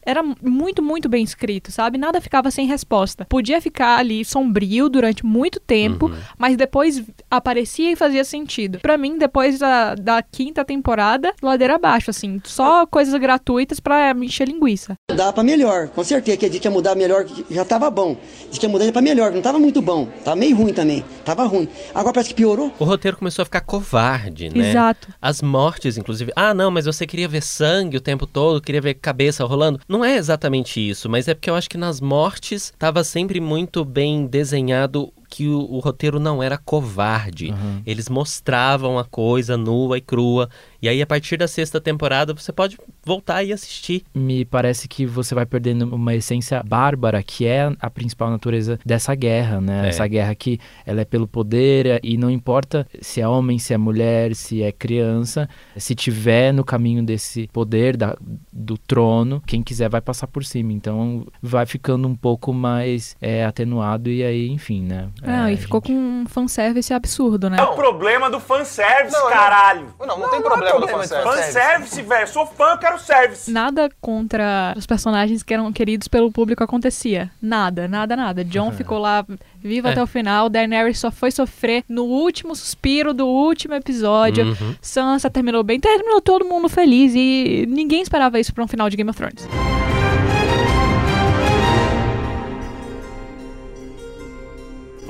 era 0.05 0.23
muito, 0.41 0.81
muito 0.81 1.09
bem 1.09 1.23
escrito, 1.23 1.71
sabe? 1.71 1.97
Nada 1.97 2.21
ficava 2.21 2.51
sem 2.51 2.67
resposta. 2.67 3.25
Podia 3.25 3.61
ficar 3.61 3.97
ali 3.97 4.23
sombrio 4.23 4.89
durante 4.89 5.25
muito 5.25 5.59
tempo, 5.59 6.07
Uhum. 6.07 6.15
mas 6.37 6.55
depois 6.57 7.03
aparecia 7.29 7.91
e 7.91 7.95
fazia 7.95 8.23
sentido. 8.23 8.79
Pra 8.79 8.97
mim, 8.97 9.17
depois 9.17 9.59
da, 9.59 9.95
da 9.95 10.21
quinta 10.21 10.63
temporada, 10.65 11.33
ladeira 11.41 11.75
abaixo, 11.75 12.09
assim, 12.09 12.41
só 12.45 12.85
coisas 12.85 13.19
gratuitas 13.19 13.79
pra 13.79 14.13
me 14.13 14.25
encher 14.27 14.47
linguiça. 14.47 14.95
Dá 15.15 15.31
pra 15.33 15.43
melhor, 15.43 15.87
com 15.89 16.03
certeza. 16.03 16.37
Que 16.37 16.45
a 16.45 16.51
gente 16.51 16.63
ia 16.65 16.71
mudar 16.71 16.95
melhor, 16.95 17.25
já 17.49 17.65
tava 17.65 17.89
bom. 17.89 18.15
Diz 18.49 18.57
que 18.57 18.65
ia 18.65 18.69
mudar 18.71 18.91
pra 18.91 19.01
melhor, 19.01 19.31
não 19.31 19.41
tava 19.41 19.59
muito 19.59 19.81
bom. 19.81 20.05
Tava 20.23 20.35
meio 20.35 20.55
ruim 20.55 20.73
também. 20.73 21.03
Tava 21.25 21.43
ruim. 21.45 21.67
Agora 21.93 22.13
parece 22.13 22.29
que 22.29 22.35
piorou. 22.35 22.71
O 22.79 22.83
roteiro 22.85 23.17
começou 23.17 23.43
a 23.43 23.45
ficar 23.45 23.61
covarde, 23.61 24.49
né? 24.49 24.69
Exato. 24.69 25.07
As 25.21 25.41
mortes, 25.41 25.97
inclusive. 25.97 26.31
Ah, 26.35 26.53
não, 26.53 26.69
mas 26.71 26.85
você 26.85 27.05
queria 27.05 27.27
ver 27.27 27.41
sangue 27.41 27.97
o 27.97 28.01
tempo 28.01 28.25
todo, 28.27 28.61
queria 28.61 28.81
ver 28.81 28.93
cabeça 28.95 29.38
rolando. 29.47 29.79
Não 29.87 30.03
é 30.03 30.15
exatamente 30.15 30.79
isso, 30.79 31.09
mas 31.09 31.27
é 31.27 31.33
porque 31.33 31.49
eu 31.49 31.55
acho 31.55 31.69
que 31.69 31.77
nas 31.77 32.01
mortes 32.01 32.73
tava 32.77 33.03
sempre 33.03 33.39
muito 33.39 33.83
bem 33.85 34.25
desenhado 34.25 35.11
que 35.29 35.47
o, 35.47 35.59
o 35.59 35.79
roteiro 35.79 36.19
não 36.19 36.41
era 36.41 36.57
covarde. 36.57 37.53
Eles 37.85 38.09
mostravam 38.09 38.97
a 38.97 39.05
coisa 39.05 39.55
nua 39.55 39.97
e 39.97 40.01
crua. 40.01 40.49
E 40.81 40.87
aí, 40.89 41.01
a 41.01 41.05
partir 41.07 41.37
da 41.37 41.47
sexta 41.47 41.79
temporada, 41.79 42.33
você 42.33 42.51
pode 42.51 42.77
voltar 43.05 43.43
e 43.43 43.51
assistir. 43.53 44.03
me 44.13 44.45
parece 44.45 44.87
que 44.87 45.05
você 45.05 45.35
vai 45.35 45.45
perdendo 45.45 45.83
uma 45.93 46.15
essência 46.15 46.63
bárbara, 46.63 47.21
que 47.21 47.45
é 47.45 47.71
a 47.79 47.89
principal 47.89 48.29
natureza 48.29 48.79
dessa 48.85 49.13
guerra, 49.15 49.59
né? 49.61 49.85
É. 49.85 49.89
Essa 49.89 50.07
guerra 50.07 50.33
que 50.35 50.59
ela 50.85 51.01
é 51.01 51.05
pelo 51.05 51.27
poder 51.27 51.85
é- 51.85 51.99
e 52.03 52.17
não 52.17 52.29
importa 52.29 52.87
se 53.01 53.19
é 53.21 53.27
homem, 53.27 53.59
se 53.59 53.73
é 53.73 53.77
mulher, 53.77 54.35
se 54.35 54.63
é 54.63 54.71
criança, 54.71 55.47
se 55.77 55.93
tiver 55.93 56.51
no 56.53 56.63
caminho 56.63 57.03
desse 57.03 57.47
poder 57.51 57.95
da- 57.97 58.17
do 58.51 58.77
trono, 58.77 59.41
quem 59.45 59.61
quiser 59.61 59.89
vai 59.89 60.01
passar 60.01 60.27
por 60.27 60.43
cima. 60.45 60.71
Então 60.73 61.27
vai 61.41 61.65
ficando 61.65 62.07
um 62.07 62.15
pouco 62.15 62.53
mais 62.53 63.15
é, 63.21 63.43
atenuado 63.45 64.09
e 64.09 64.23
aí, 64.23 64.49
enfim, 64.49 64.81
né? 64.83 65.09
Ah, 65.25 65.49
É, 65.49 65.53
e 65.53 65.57
ficou 65.57 65.81
gente- 65.85 65.93
com 65.93 65.99
um 65.99 66.25
fanservice 66.27 66.93
absurdo, 66.93 67.49
né? 67.49 67.57
É 67.59 67.63
o 67.63 67.73
problema 67.73 68.29
do 68.29 68.39
fanservice, 68.39 69.15
Não, 69.15 69.23
não. 69.25 69.29
caralho. 69.31 69.93
Não, 69.99 70.19
não 70.19 70.29
tem 70.29 70.41
problema 70.41 70.79
do 70.79 70.87
fanservice. 70.87 71.29
Fanservice, 71.37 72.01
velho. 72.01 72.27
Sou 72.27 72.45
fã, 72.45 72.77
quero 72.77 72.99
service. 72.99 73.51
Nada 73.51 73.89
contra 74.01 74.73
os 74.77 74.85
personagens 74.85 75.43
que 75.43 75.53
eram 75.53 75.71
queridos 75.73 76.07
pelo 76.07 76.31
público 76.31 76.63
acontecia. 76.63 77.29
Nada, 77.41 77.87
nada, 77.87 78.15
nada. 78.15 78.43
John 78.43 78.71
ficou 78.73 78.97
lá 78.99 79.25
vivo 79.61 79.87
É. 79.87 79.91
até 79.91 80.01
o 80.03 80.07
final. 80.07 80.49
Daenerys 80.49 80.99
só 80.99 81.11
foi 81.11 81.31
sofrer 81.31 81.83
no 81.89 82.03
último 82.03 82.55
suspiro 82.55 83.13
do 83.13 83.27
último 83.27 83.73
episódio. 83.73 84.45
Uhum. 84.45 84.75
Sansa 84.81 85.29
terminou 85.29 85.63
bem, 85.63 85.79
terminou 85.79 86.21
todo 86.21 86.45
mundo 86.45 86.69
feliz 86.69 87.13
e 87.15 87.65
ninguém 87.67 88.01
esperava 88.01 88.39
isso 88.39 88.53
pra 88.53 88.63
um 88.63 88.67
final 88.67 88.89
de 88.89 88.97
Game 88.97 89.09
of 89.09 89.17
Thrones. 89.17 89.47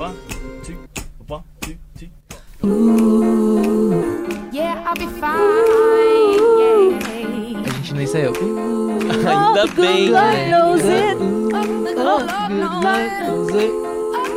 One, 0.00 0.16
two, 0.64 0.78
one, 1.26 1.44
two, 1.60 1.76
two. 1.98 2.08
Yeah, 4.50 4.82
I'll 4.86 4.94
be 4.94 5.06
fine. 5.20 6.40
Yeah. 6.58 7.66
A 7.66 7.70
gente 7.70 7.92
não 7.92 8.00
ensaiou. 8.00 8.32
Ainda 8.32 9.66
bem, 9.74 10.08
né? 10.08 10.48
knows 10.48 10.80
it. 10.80 11.18
The 11.18 11.64
good 11.84 11.98
Lord 11.98 12.54
knows 12.54 13.50
it. 13.50 13.70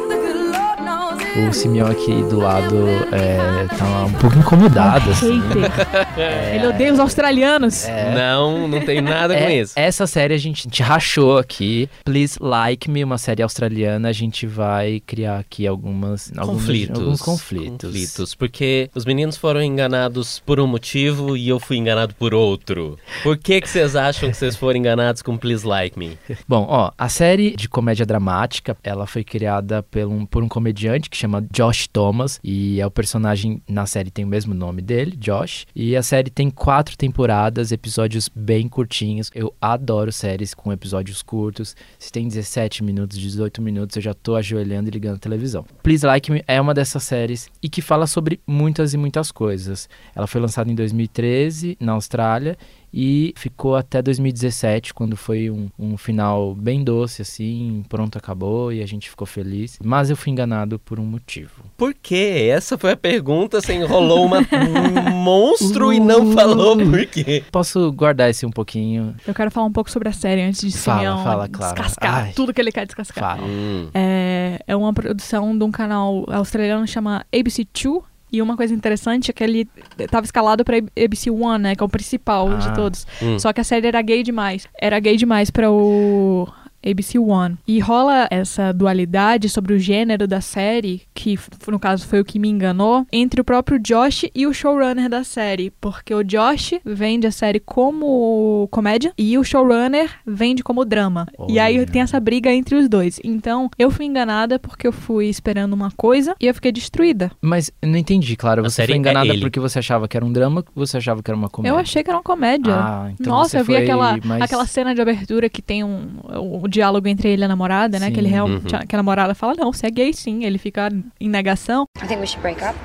The 0.09 0.17
good 0.19 0.51
Lord 0.51 0.81
knows 0.83 1.21
it. 1.21 1.47
O 1.47 1.53
Simeon 1.53 1.91
aqui 1.91 2.21
do 2.23 2.39
lado 2.41 2.85
é, 3.13 3.65
tá 3.77 4.03
um 4.03 4.13
pouco 4.19 4.37
incomodado, 4.37 5.11
assim. 5.11 5.39
Hater. 5.47 6.02
Ele 6.15 6.67
odeia 6.67 6.93
os 6.93 6.99
australianos. 6.99 7.85
Não, 8.13 8.67
não 8.67 8.81
tem 8.85 9.01
nada 9.01 9.33
com 9.35 9.43
É, 9.43 9.59
isso. 9.61 9.73
Essa 9.75 10.05
série 10.05 10.33
a 10.33 10.37
gente 10.37 10.67
te 10.69 10.83
rachou 10.83 11.37
aqui. 11.39 11.89
Please 12.05 12.37
Like 12.39 12.89
Me, 12.89 13.03
uma 13.03 13.17
série 13.17 13.41
australiana. 13.41 14.09
A 14.09 14.11
gente 14.11 14.45
vai 14.45 15.01
criar 15.05 15.39
aqui 15.39 15.65
algumas 15.65 16.31
alguns- 16.37 16.61
conflitos. 16.61 16.99
Alguns 16.99 17.21
conflitos. 17.21 17.89
Conflitos, 17.89 18.35
Porque 18.35 18.89
os 18.93 19.05
meninos 19.05 19.37
foram 19.37 19.61
enganados 19.61 20.39
por 20.45 20.59
um 20.59 20.67
motivo 20.67 21.35
e 21.35 21.49
eu 21.49 21.59
fui 21.59 21.77
enganado 21.77 22.13
por 22.13 22.33
outro. 22.33 22.97
Por 23.23 23.35
que, 23.37 23.59
que 23.59 23.67
vocês 23.69 23.95
acham 23.95 24.29
que 24.29 24.37
vocês 24.37 24.55
foram 24.55 24.77
enganados 24.77 25.21
com 25.23 25.35
Please 25.35 25.65
Like 25.65 25.97
Me? 25.97 26.17
Bom, 26.47 26.65
ó, 26.69 26.91
a 26.95 27.09
série 27.09 27.55
de 27.55 27.67
comédia 27.67 28.05
dramática, 28.05 28.77
ela 28.83 29.07
foi 29.07 29.23
criada 29.23 29.81
por 29.81 30.05
um, 30.05 30.25
por 30.27 30.43
um 30.43 30.47
comediante 30.47 31.09
que 31.09 31.17
chama 31.17 31.43
Josh 31.51 31.87
Thomas 31.87 32.39
e 32.43 32.79
é 32.79 32.85
o 32.85 32.91
personagem 32.91 33.61
na 33.67 33.87
série 33.87 34.11
tem 34.11 34.23
o 34.23 34.27
mesmo 34.27 34.53
nome 34.53 34.81
dele, 34.81 35.15
Josh. 35.17 35.65
E 35.75 35.95
a 35.95 36.02
série 36.03 36.29
tem 36.29 36.49
quatro 36.49 36.97
temporadas, 36.97 37.71
episódios 37.71 38.29
bem 38.33 38.67
curtinhos. 38.67 39.31
Eu 39.33 39.53
adoro 39.59 40.11
séries 40.11 40.53
com 40.53 40.71
episódios 40.71 41.21
curtos. 41.21 41.75
Se 41.97 42.11
tem 42.11 42.27
17 42.27 42.83
minutos, 42.83 43.17
18 43.17 43.61
minutos, 43.61 43.95
eu 43.95 44.01
já 44.01 44.13
tô 44.13 44.35
ajoelhando 44.35 44.89
e 44.89 44.91
ligando 44.91 45.15
a 45.15 45.19
televisão. 45.19 45.65
Please 45.81 46.05
Like 46.05 46.31
Me 46.31 46.43
é 46.47 46.59
uma 46.59 46.73
dessas 46.73 47.03
séries 47.03 47.49
e 47.61 47.69
que 47.69 47.81
fala 47.81 48.05
sobre 48.05 48.39
muitas 48.45 48.93
e 48.93 48.97
muitas 48.97 49.31
coisas. 49.31 49.89
Ela 50.15 50.27
foi 50.27 50.41
lançada 50.41 50.71
em 50.71 50.75
2013 50.75 51.77
na 51.79 51.93
Austrália 51.93 52.57
e 52.93 53.33
ficou 53.35 53.75
até 53.75 54.01
2017, 54.01 54.93
quando 54.93 55.17
foi 55.17 55.49
um, 55.49 55.67
um 55.79 55.97
final 55.97 56.53
bem 56.53 56.83
doce, 56.83 57.23
assim, 57.23 57.83
pronto, 57.89 58.17
acabou 58.17 58.71
e 58.71 58.83
a 58.83 58.85
gente 58.85 59.09
ficou 59.09 59.25
feliz. 59.25 59.79
Mas 59.83 60.09
eu 60.11 60.15
fui 60.15 60.31
enganado 60.31 60.77
por 60.77 60.99
um 60.99 61.05
motivo. 61.05 61.63
Por 61.75 61.93
quê? 61.93 62.49
Essa 62.51 62.77
foi 62.77 62.91
a 62.91 62.97
pergunta. 62.97 63.59
Você 63.59 63.73
enrolou 63.73 64.25
uma, 64.25 64.39
um 65.11 65.15
monstro 65.15 65.91
e 65.91 65.99
não 65.99 66.31
falou 66.33 66.77
por 66.77 67.05
quê. 67.07 67.43
Posso 67.51 67.91
guardar 67.91 68.29
esse 68.29 68.45
um 68.45 68.51
pouquinho? 68.51 69.15
Eu 69.25 69.33
quero 69.33 69.49
falar 69.49 69.65
um 69.65 69.71
pouco 69.71 69.89
sobre 69.89 70.09
a 70.09 70.13
série 70.13 70.41
antes 70.41 70.61
de 70.61 70.77
Fala, 70.77 70.99
Simeão 70.99 71.23
fala, 71.23 71.49
Clara. 71.49 71.73
descascar 71.73 72.23
Ai. 72.25 72.33
tudo 72.33 72.53
que 72.53 72.61
ele 72.61 72.71
quer 72.71 72.85
descascar. 72.85 73.37
Fala. 73.37 73.47
Hum. 73.47 73.89
É, 73.93 74.59
é 74.67 74.75
uma 74.75 74.93
produção 74.93 75.57
de 75.57 75.63
um 75.63 75.71
canal 75.71 76.25
australiano 76.29 76.85
que 76.85 76.91
chama 76.91 77.25
ABC2. 77.33 78.03
E 78.33 78.41
uma 78.41 78.57
coisa 78.57 78.73
interessante 78.73 79.29
é 79.29 79.33
que 79.33 79.43
ele 79.43 79.67
estava 79.99 80.25
escalado 80.25 80.65
para 80.65 80.77
ABC 80.77 81.29
One, 81.29 81.61
né? 81.63 81.75
Que 81.75 81.83
é 81.83 81.85
o 81.85 81.89
principal 81.89 82.49
Ah. 82.49 82.55
de 82.55 82.73
todos. 82.73 83.05
Hum. 83.21 83.37
Só 83.37 83.53
que 83.53 83.61
a 83.61 83.63
série 83.63 83.87
era 83.87 84.01
gay 84.01 84.23
demais. 84.23 84.67
Era 84.81 84.99
gay 84.99 85.15
demais 85.15 85.51
para 85.51 85.69
o 85.69 86.47
ABC 86.85 87.17
One. 87.19 87.57
E 87.67 87.79
rola 87.79 88.27
essa 88.29 88.71
dualidade 88.73 89.49
sobre 89.49 89.73
o 89.73 89.79
gênero 89.79 90.27
da 90.27 90.41
série, 90.41 91.01
que 91.13 91.37
no 91.67 91.79
caso 91.79 92.07
foi 92.07 92.19
o 92.19 92.25
que 92.25 92.39
me 92.39 92.49
enganou, 92.49 93.05
entre 93.11 93.41
o 93.41 93.43
próprio 93.43 93.79
Josh 93.79 94.25
e 94.33 94.45
o 94.47 94.53
showrunner 94.53 95.09
da 95.09 95.23
série. 95.23 95.71
Porque 95.81 96.13
o 96.13 96.23
Josh 96.23 96.73
vende 96.85 97.27
a 97.27 97.31
série 97.31 97.59
como 97.59 98.67
comédia 98.71 99.13
e 99.17 99.37
o 99.37 99.43
showrunner 99.43 100.09
vende 100.25 100.63
como 100.63 100.85
drama. 100.85 101.27
E 101.47 101.59
aí 101.59 101.85
tem 101.85 102.01
essa 102.01 102.19
briga 102.19 102.51
entre 102.51 102.75
os 102.75 102.87
dois. 102.89 103.19
Então 103.23 103.69
eu 103.77 103.89
fui 103.91 104.05
enganada 104.05 104.59
porque 104.59 104.87
eu 104.87 104.91
fui 104.91 105.27
esperando 105.27 105.73
uma 105.73 105.91
coisa 105.91 106.35
e 106.39 106.47
eu 106.47 106.53
fiquei 106.53 106.71
destruída. 106.71 107.31
Mas 107.41 107.71
eu 107.81 107.89
não 107.89 107.97
entendi, 107.97 108.35
claro. 108.35 108.63
Você 108.63 108.75
série 108.77 108.87
foi 108.93 108.95
é 108.95 108.99
enganada 108.99 109.27
ele. 109.27 109.41
porque 109.41 109.59
você 109.59 109.79
achava 109.79 110.07
que 110.07 110.17
era 110.17 110.25
um 110.25 110.31
drama 110.31 110.63
ou 110.75 110.85
você 110.85 110.97
achava 110.97 111.21
que 111.21 111.29
era 111.29 111.37
uma 111.37 111.49
comédia? 111.49 111.75
Eu 111.75 111.79
achei 111.79 112.03
que 112.03 112.09
era 112.09 112.17
uma 112.17 112.23
comédia. 112.23 112.73
Ah, 112.75 113.09
então 113.13 113.33
Nossa, 113.33 113.49
você 113.51 113.59
eu 113.59 113.65
vi 113.65 113.73
foi 113.73 113.83
aquela, 113.83 114.17
mais- 114.23 114.41
aquela 114.41 114.65
cena 114.65 114.93
de 114.95 115.01
abertura 115.01 115.49
que 115.49 115.61
tem 115.61 115.83
um, 115.83 116.07
o 116.23 116.67
diálogo 116.73 117.07
entre 117.07 117.29
ele 117.29 117.43
e 117.43 117.45
a 117.45 117.47
namorada, 117.47 117.99
né? 117.99 118.07
Sim. 118.07 118.13
Que 118.13 118.19
ele 118.19 118.27
real, 118.29 118.47
Uhum. 118.47 118.61
que 118.61 118.95
a 118.95 118.97
namorada 118.97 119.33
fala, 119.35 119.53
não, 119.57 119.71
você 119.71 119.87
é 119.87 119.89
gay 119.91 120.11
sim. 120.13 120.43
Ele 120.43 120.57
fica 120.57 120.89
em 121.19 121.29
negação. 121.29 121.85
I 122.03 122.07
think 122.07 122.19
we 122.19 122.25
should 122.27 122.41
break 122.41 122.61
up. 122.63 122.75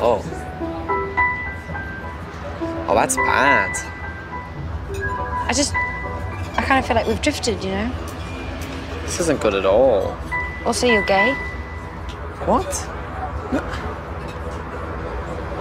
Oh. 0.00 0.20
Oh, 2.88 2.94
that's 2.94 3.16
bad. 3.16 3.72
I 5.48 5.52
just. 5.54 5.72
I 6.56 6.62
kind 6.62 6.78
of 6.80 6.86
feel 6.86 6.96
like 6.96 7.06
we've 7.08 7.20
drifted, 7.22 7.62
you 7.62 7.70
know? 7.70 7.90
This 9.04 9.20
isn't 9.20 9.40
good 9.40 9.54
at 9.54 9.64
all. 9.64 10.14
Also, 10.66 10.86
you're 10.86 11.04
gay. 11.06 11.32
What? 12.46 12.66
No. 13.52 13.60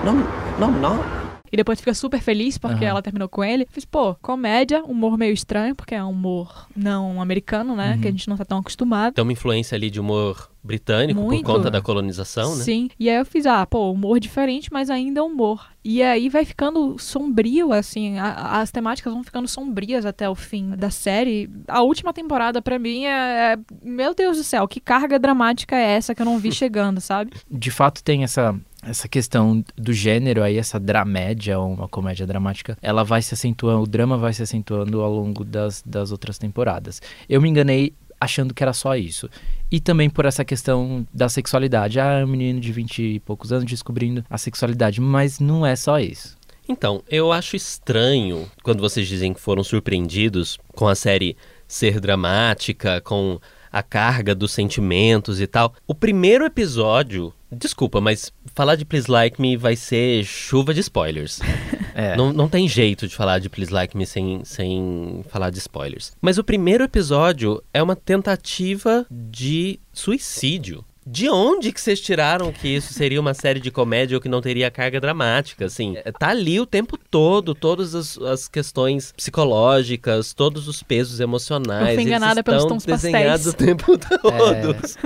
No, 0.03 0.13
no, 0.59 0.67
I'm 0.67 0.81
not. 0.81 1.16
E 1.51 1.57
depois 1.57 1.79
fica 1.79 1.93
super 1.93 2.19
feliz 2.21 2.57
porque 2.57 2.83
Aham. 2.83 2.91
ela 2.91 3.01
terminou 3.01 3.29
com 3.29 3.43
ele. 3.43 3.67
Fiz, 3.71 3.85
pô, 3.85 4.15
comédia, 4.15 4.83
humor 4.83 5.17
meio 5.17 5.33
estranho, 5.33 5.75
porque 5.75 5.95
é 5.95 6.03
um 6.03 6.09
humor 6.11 6.67
não 6.75 7.21
americano, 7.21 7.75
né? 7.75 7.93
Uhum. 7.95 8.01
Que 8.01 8.07
a 8.07 8.11
gente 8.11 8.27
não 8.27 8.37
tá 8.37 8.45
tão 8.45 8.59
acostumado. 8.59 9.13
Tem 9.13 9.23
uma 9.23 9.31
influência 9.33 9.75
ali 9.75 9.89
de 9.89 9.99
humor 9.99 10.49
britânico 10.63 11.21
Muito. 11.21 11.45
por 11.45 11.53
conta 11.55 11.71
da 11.71 11.81
colonização, 11.81 12.55
né? 12.57 12.63
Sim. 12.63 12.89
E 12.99 13.09
aí 13.09 13.15
eu 13.15 13.25
fiz, 13.25 13.45
ah, 13.45 13.65
pô, 13.65 13.89
humor 13.91 14.19
diferente, 14.19 14.69
mas 14.71 14.89
ainda 14.89 15.23
humor. 15.23 15.65
E 15.81 16.03
aí 16.03 16.27
vai 16.27 16.43
ficando 16.43 16.97
sombrio, 16.99 17.71
assim, 17.71 18.17
a- 18.19 18.59
as 18.59 18.69
temáticas 18.69 19.13
vão 19.13 19.23
ficando 19.23 19.47
sombrias 19.47 20.05
até 20.05 20.29
o 20.29 20.35
fim 20.35 20.71
da 20.71 20.89
série. 20.89 21.49
A 21.69 21.81
última 21.81 22.11
temporada, 22.11 22.61
pra 22.61 22.77
mim, 22.77 23.05
é, 23.05 23.53
é- 23.53 23.57
Meu 23.81 24.13
Deus 24.13 24.35
do 24.37 24.43
céu, 24.43 24.67
que 24.67 24.81
carga 24.81 25.17
dramática 25.17 25.75
é 25.77 25.91
essa 25.93 26.13
que 26.13 26.21
eu 26.21 26.25
não 26.25 26.37
vi 26.37 26.51
chegando, 26.51 26.99
sabe? 26.99 27.31
de 27.49 27.71
fato 27.71 28.03
tem 28.03 28.23
essa 28.25 28.53
essa 28.87 29.07
questão 29.07 29.63
do 29.75 29.93
gênero 29.93 30.43
aí, 30.43 30.57
essa 30.57 30.79
dramédia 30.79 31.59
ou 31.59 31.73
uma 31.73 31.87
comédia 31.87 32.25
dramática, 32.25 32.77
ela 32.81 33.03
vai 33.03 33.21
se 33.21 33.33
acentuando, 33.33 33.83
o 33.83 33.87
drama 33.87 34.17
vai 34.17 34.33
se 34.33 34.41
acentuando 34.41 35.01
ao 35.01 35.11
longo 35.11 35.43
das, 35.43 35.83
das 35.85 36.11
outras 36.11 36.37
temporadas. 36.37 37.01
Eu 37.27 37.41
me 37.41 37.49
enganei 37.49 37.93
achando 38.19 38.53
que 38.53 38.63
era 38.63 38.73
só 38.73 38.95
isso. 38.95 39.29
E 39.71 39.79
também 39.79 40.09
por 40.09 40.25
essa 40.25 40.43
questão 40.43 41.05
da 41.13 41.29
sexualidade. 41.29 41.99
Ah, 41.99 42.19
é 42.19 42.25
um 42.25 42.27
menino 42.27 42.59
de 42.59 42.71
20 42.71 43.01
e 43.03 43.19
poucos 43.19 43.51
anos 43.51 43.65
descobrindo 43.65 44.25
a 44.29 44.37
sexualidade, 44.37 44.99
mas 44.99 45.39
não 45.39 45.65
é 45.65 45.75
só 45.75 45.99
isso. 45.99 46.35
Então, 46.69 47.01
eu 47.09 47.31
acho 47.31 47.55
estranho 47.55 48.49
quando 48.61 48.81
vocês 48.81 49.07
dizem 49.07 49.33
que 49.33 49.39
foram 49.39 49.63
surpreendidos 49.63 50.57
com 50.73 50.87
a 50.87 50.95
série 50.95 51.37
ser 51.67 51.99
dramática, 51.99 52.99
com 53.01 53.39
a 53.71 53.83
carga 53.83 54.33
dos 54.33 54.51
sentimentos 54.51 55.39
e 55.39 55.47
tal. 55.47 55.73
O 55.85 55.95
primeiro 55.95 56.45
episódio, 56.45 57.33
desculpa, 57.51 58.01
mas 58.01 58.33
falar 58.57 58.75
de 58.75 58.83
Please 58.83 59.09
Like 59.09 59.39
Me 59.39 59.55
vai 59.55 59.75
ser 59.75 60.25
chuva 60.25 60.73
de 60.73 60.79
spoilers. 60.81 61.39
É. 61.99 62.15
Não, 62.15 62.31
não 62.31 62.47
tem 62.47 62.67
jeito 62.67 63.07
de 63.07 63.15
falar 63.15 63.39
de 63.39 63.49
Please 63.49 63.73
Like 63.73 63.97
Me 63.97 64.05
sem, 64.05 64.45
sem 64.45 65.25
falar 65.29 65.49
de 65.49 65.57
spoilers. 65.57 66.11
Mas 66.21 66.37
o 66.37 66.43
primeiro 66.43 66.83
episódio 66.83 67.59
é 67.73 67.81
uma 67.81 67.95
tentativa 67.95 69.03
de 69.09 69.79
suicídio. 69.91 70.85
De 71.09 71.29
onde 71.29 71.71
que 71.71 71.79
vocês 71.79 72.01
tiraram 72.01 72.51
que 72.51 72.67
isso 72.67 72.93
seria 72.93 73.21
uma 73.21 73.33
série 73.33 73.61
de 73.61 73.71
comédia 73.71 74.17
ou 74.17 74.21
que 74.21 74.27
não 74.27 74.41
teria 74.41 74.69
carga 74.69 74.99
dramática? 74.99 75.65
Assim, 75.65 75.95
é, 76.03 76.11
tá 76.11 76.29
ali 76.29 76.59
o 76.59 76.65
tempo 76.65 76.97
todo, 76.97 77.55
todas 77.55 77.95
as, 77.95 78.17
as 78.17 78.47
questões 78.49 79.13
psicológicas, 79.13 80.33
todos 80.33 80.67
os 80.67 80.83
pesos 80.83 81.21
emocionais. 81.21 81.89
Eu 81.89 81.95
fui 81.95 82.03
enganada 82.03 82.33
eles 82.33 82.43
pelos 82.43 82.65
tons 82.65 82.83
desenhados 82.83 83.45
pastéis. 83.45 83.53
o 83.53 83.53
tempo 83.53 83.97
todo. 83.97 84.17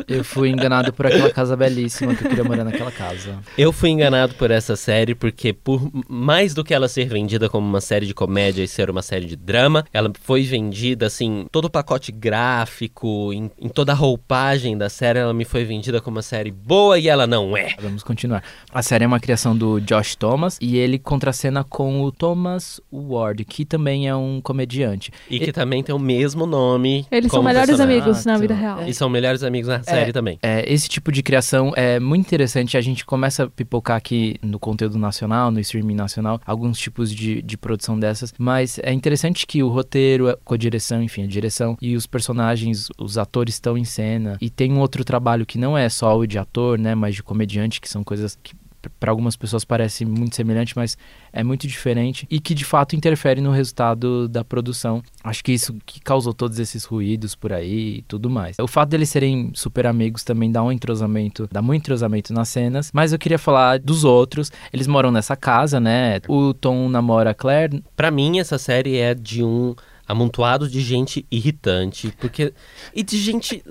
É, 0.08 0.18
eu 0.18 0.24
fui 0.24 0.50
enganado 0.50 0.92
por 0.92 1.06
aquela 1.06 1.30
casa 1.30 1.56
belíssima 1.56 2.16
que 2.16 2.26
eu 2.26 2.30
queria 2.30 2.44
morar 2.44 2.64
naquela 2.64 2.92
casa. 2.92 3.40
Eu 3.58 3.72
fui 3.72 3.90
enganado 3.90 4.34
por 4.36 4.52
essa 4.52 4.76
série 4.76 5.14
porque, 5.14 5.54
por 5.54 5.90
mais 6.08 6.54
do 6.54 6.64
que 6.64 6.74
ela 6.74 6.88
ser 6.88 7.08
vendida 7.08 7.50
como 7.50 7.68
uma 7.68 7.82
série 7.82 8.06
de 8.06 8.14
comédia 8.14 8.64
e 8.64 8.68
ser 8.68 8.90
uma 8.90 9.02
série 9.02 9.26
de 9.26 9.36
drama, 9.36 9.86
ela 9.94 10.12
foi 10.22 10.44
vendida, 10.44 11.06
assim, 11.06 11.46
todo 11.52 11.66
o 11.66 11.70
pacote 11.70 12.12
gráfico, 12.12 13.32
em, 13.34 13.52
em 13.60 13.70
toda 13.70 13.92
a 13.92 13.96
roupagem 13.96 14.78
da 14.78 14.90
série, 14.90 15.20
ela 15.20 15.34
me 15.34 15.46
foi 15.46 15.64
vendida 15.64 15.91
como 16.00 16.18
uma 16.18 16.22
série 16.22 16.52
boa 16.52 17.00
e 17.00 17.08
ela 17.08 17.26
não 17.26 17.58
é. 17.58 17.76
Vamos 17.82 18.04
continuar. 18.04 18.44
A 18.72 18.82
série 18.82 19.04
é 19.04 19.08
uma 19.08 19.20
criação 19.20 19.58
do 19.58 19.80
Josh 19.82 20.16
Thomas 20.16 20.58
e 20.62 20.78
ele 20.78 21.00
contracena 21.00 21.64
com 21.64 22.02
o 22.04 22.12
Thomas 22.12 22.80
Ward, 22.92 23.44
que 23.46 23.66
também 23.66 24.08
é 24.08 24.16
um 24.16 24.40
comediante. 24.42 25.12
E 25.30 25.40
que 25.40 25.52
também 25.52 25.84
tem 25.84 25.94
o 25.94 26.00
mesmo 26.00 26.46
nome. 26.46 27.06
Eles 27.12 27.32
são 27.32 27.44
melhores 27.44 27.70
personagem. 27.70 28.02
amigos 28.02 28.26
na 28.26 28.38
vida 28.38 28.54
real. 28.54 28.88
E 28.88 28.94
são 28.94 29.10
melhores 29.10 29.44
amigos 29.44 29.68
na 29.68 29.84
série 29.84 30.14
também. 30.14 30.38
É, 30.42 30.72
esse 30.72 30.88
tipo 30.88 31.12
de 31.12 31.24
criação 31.24 31.74
é 31.76 32.00
muito 32.00 32.26
interessante. 32.26 32.78
A 32.78 32.82
gente 32.82 33.06
começa 33.06 33.44
a 33.44 33.50
pipocar 33.50 33.98
aqui 33.98 34.36
no 34.42 34.60
conteúdo 34.60 34.98
nacional, 34.98 35.52
no 35.52 35.60
streaming 35.60 35.96
nacional, 35.96 36.40
alguns 36.46 36.78
tipos 36.78 37.14
de, 37.14 37.42
de 37.42 37.58
produção 37.58 38.00
dessas. 38.00 38.34
Mas 38.38 38.80
é 38.84 38.94
interessante 38.94 39.48
que 39.48 39.64
o 39.64 39.70
roteiro, 39.70 40.30
a 40.30 40.58
direção, 40.58 41.02
enfim, 41.02 41.24
a 41.24 41.28
direção 41.28 41.78
e 41.82 41.96
os 41.96 42.06
personagens, 42.06 42.90
os 42.98 43.18
atores 43.18 43.56
estão 43.56 43.78
em 43.78 43.86
cena. 43.86 44.38
E 44.40 44.50
tem 44.50 44.72
um 44.72 44.80
outro 44.80 45.04
trabalho 45.04 45.46
que 45.46 45.58
não 45.58 45.78
é 45.78 45.81
só 45.90 46.18
o 46.18 46.26
de 46.26 46.38
ator, 46.38 46.78
né, 46.78 46.96
mas 46.96 47.16
de 47.16 47.24
comediante, 47.24 47.82
que 47.82 47.90
são 47.90 48.04
coisas 48.04 48.38
que 48.42 48.56
para 49.00 49.12
algumas 49.12 49.36
pessoas 49.36 49.64
parece 49.64 50.06
muito 50.06 50.36
semelhante, 50.36 50.76
mas 50.76 50.98
é 51.32 51.44
muito 51.44 51.68
diferente 51.68 52.26
e 52.30 52.40
que 52.40 52.54
de 52.54 52.66
fato 52.66 52.96
interfere 52.96 53.42
no 53.42 53.52
resultado 53.52 54.28
da 54.28 54.44
produção. 54.44 55.04
Acho 55.24 55.44
que 55.44 55.52
isso 55.52 55.78
que 55.86 56.00
causou 56.00 56.34
todos 56.34 56.60
esses 56.60 56.86
ruídos 56.86 57.36
por 57.36 57.54
aí 57.54 57.98
e 57.98 58.02
tudo 58.04 58.30
mais. 58.30 58.58
O 58.60 58.68
fato 58.68 58.90
deles 58.90 59.10
serem 59.10 59.52
super 59.54 59.86
amigos 59.86 60.24
também 60.24 60.52
dá 60.52 60.64
um 60.64 60.72
entrosamento, 60.72 61.48
dá 61.52 61.62
muito 61.62 61.82
entrosamento 61.82 62.34
nas 62.34 62.50
cenas, 62.50 62.92
mas 62.94 63.14
eu 63.14 63.20
queria 63.20 63.40
falar 63.40 63.80
dos 63.80 64.04
outros. 64.04 64.52
Eles 64.72 64.88
moram 64.88 65.12
nessa 65.12 65.36
casa, 65.36 65.80
né? 65.80 66.20
O 66.28 66.54
Tom 66.54 66.90
namora 66.90 67.32
a 67.32 67.34
Claire. 67.34 67.84
Pra 67.96 68.12
mim, 68.12 68.40
essa 68.40 68.58
série 68.58 68.98
é 68.98 69.14
de 69.14 69.44
um 69.44 69.76
amontoado 70.12 70.68
de 70.68 70.82
gente 70.82 71.26
irritante, 71.32 72.14
porque... 72.20 72.54
E 72.94 73.02
de 73.04 73.18
gente... 73.18 73.64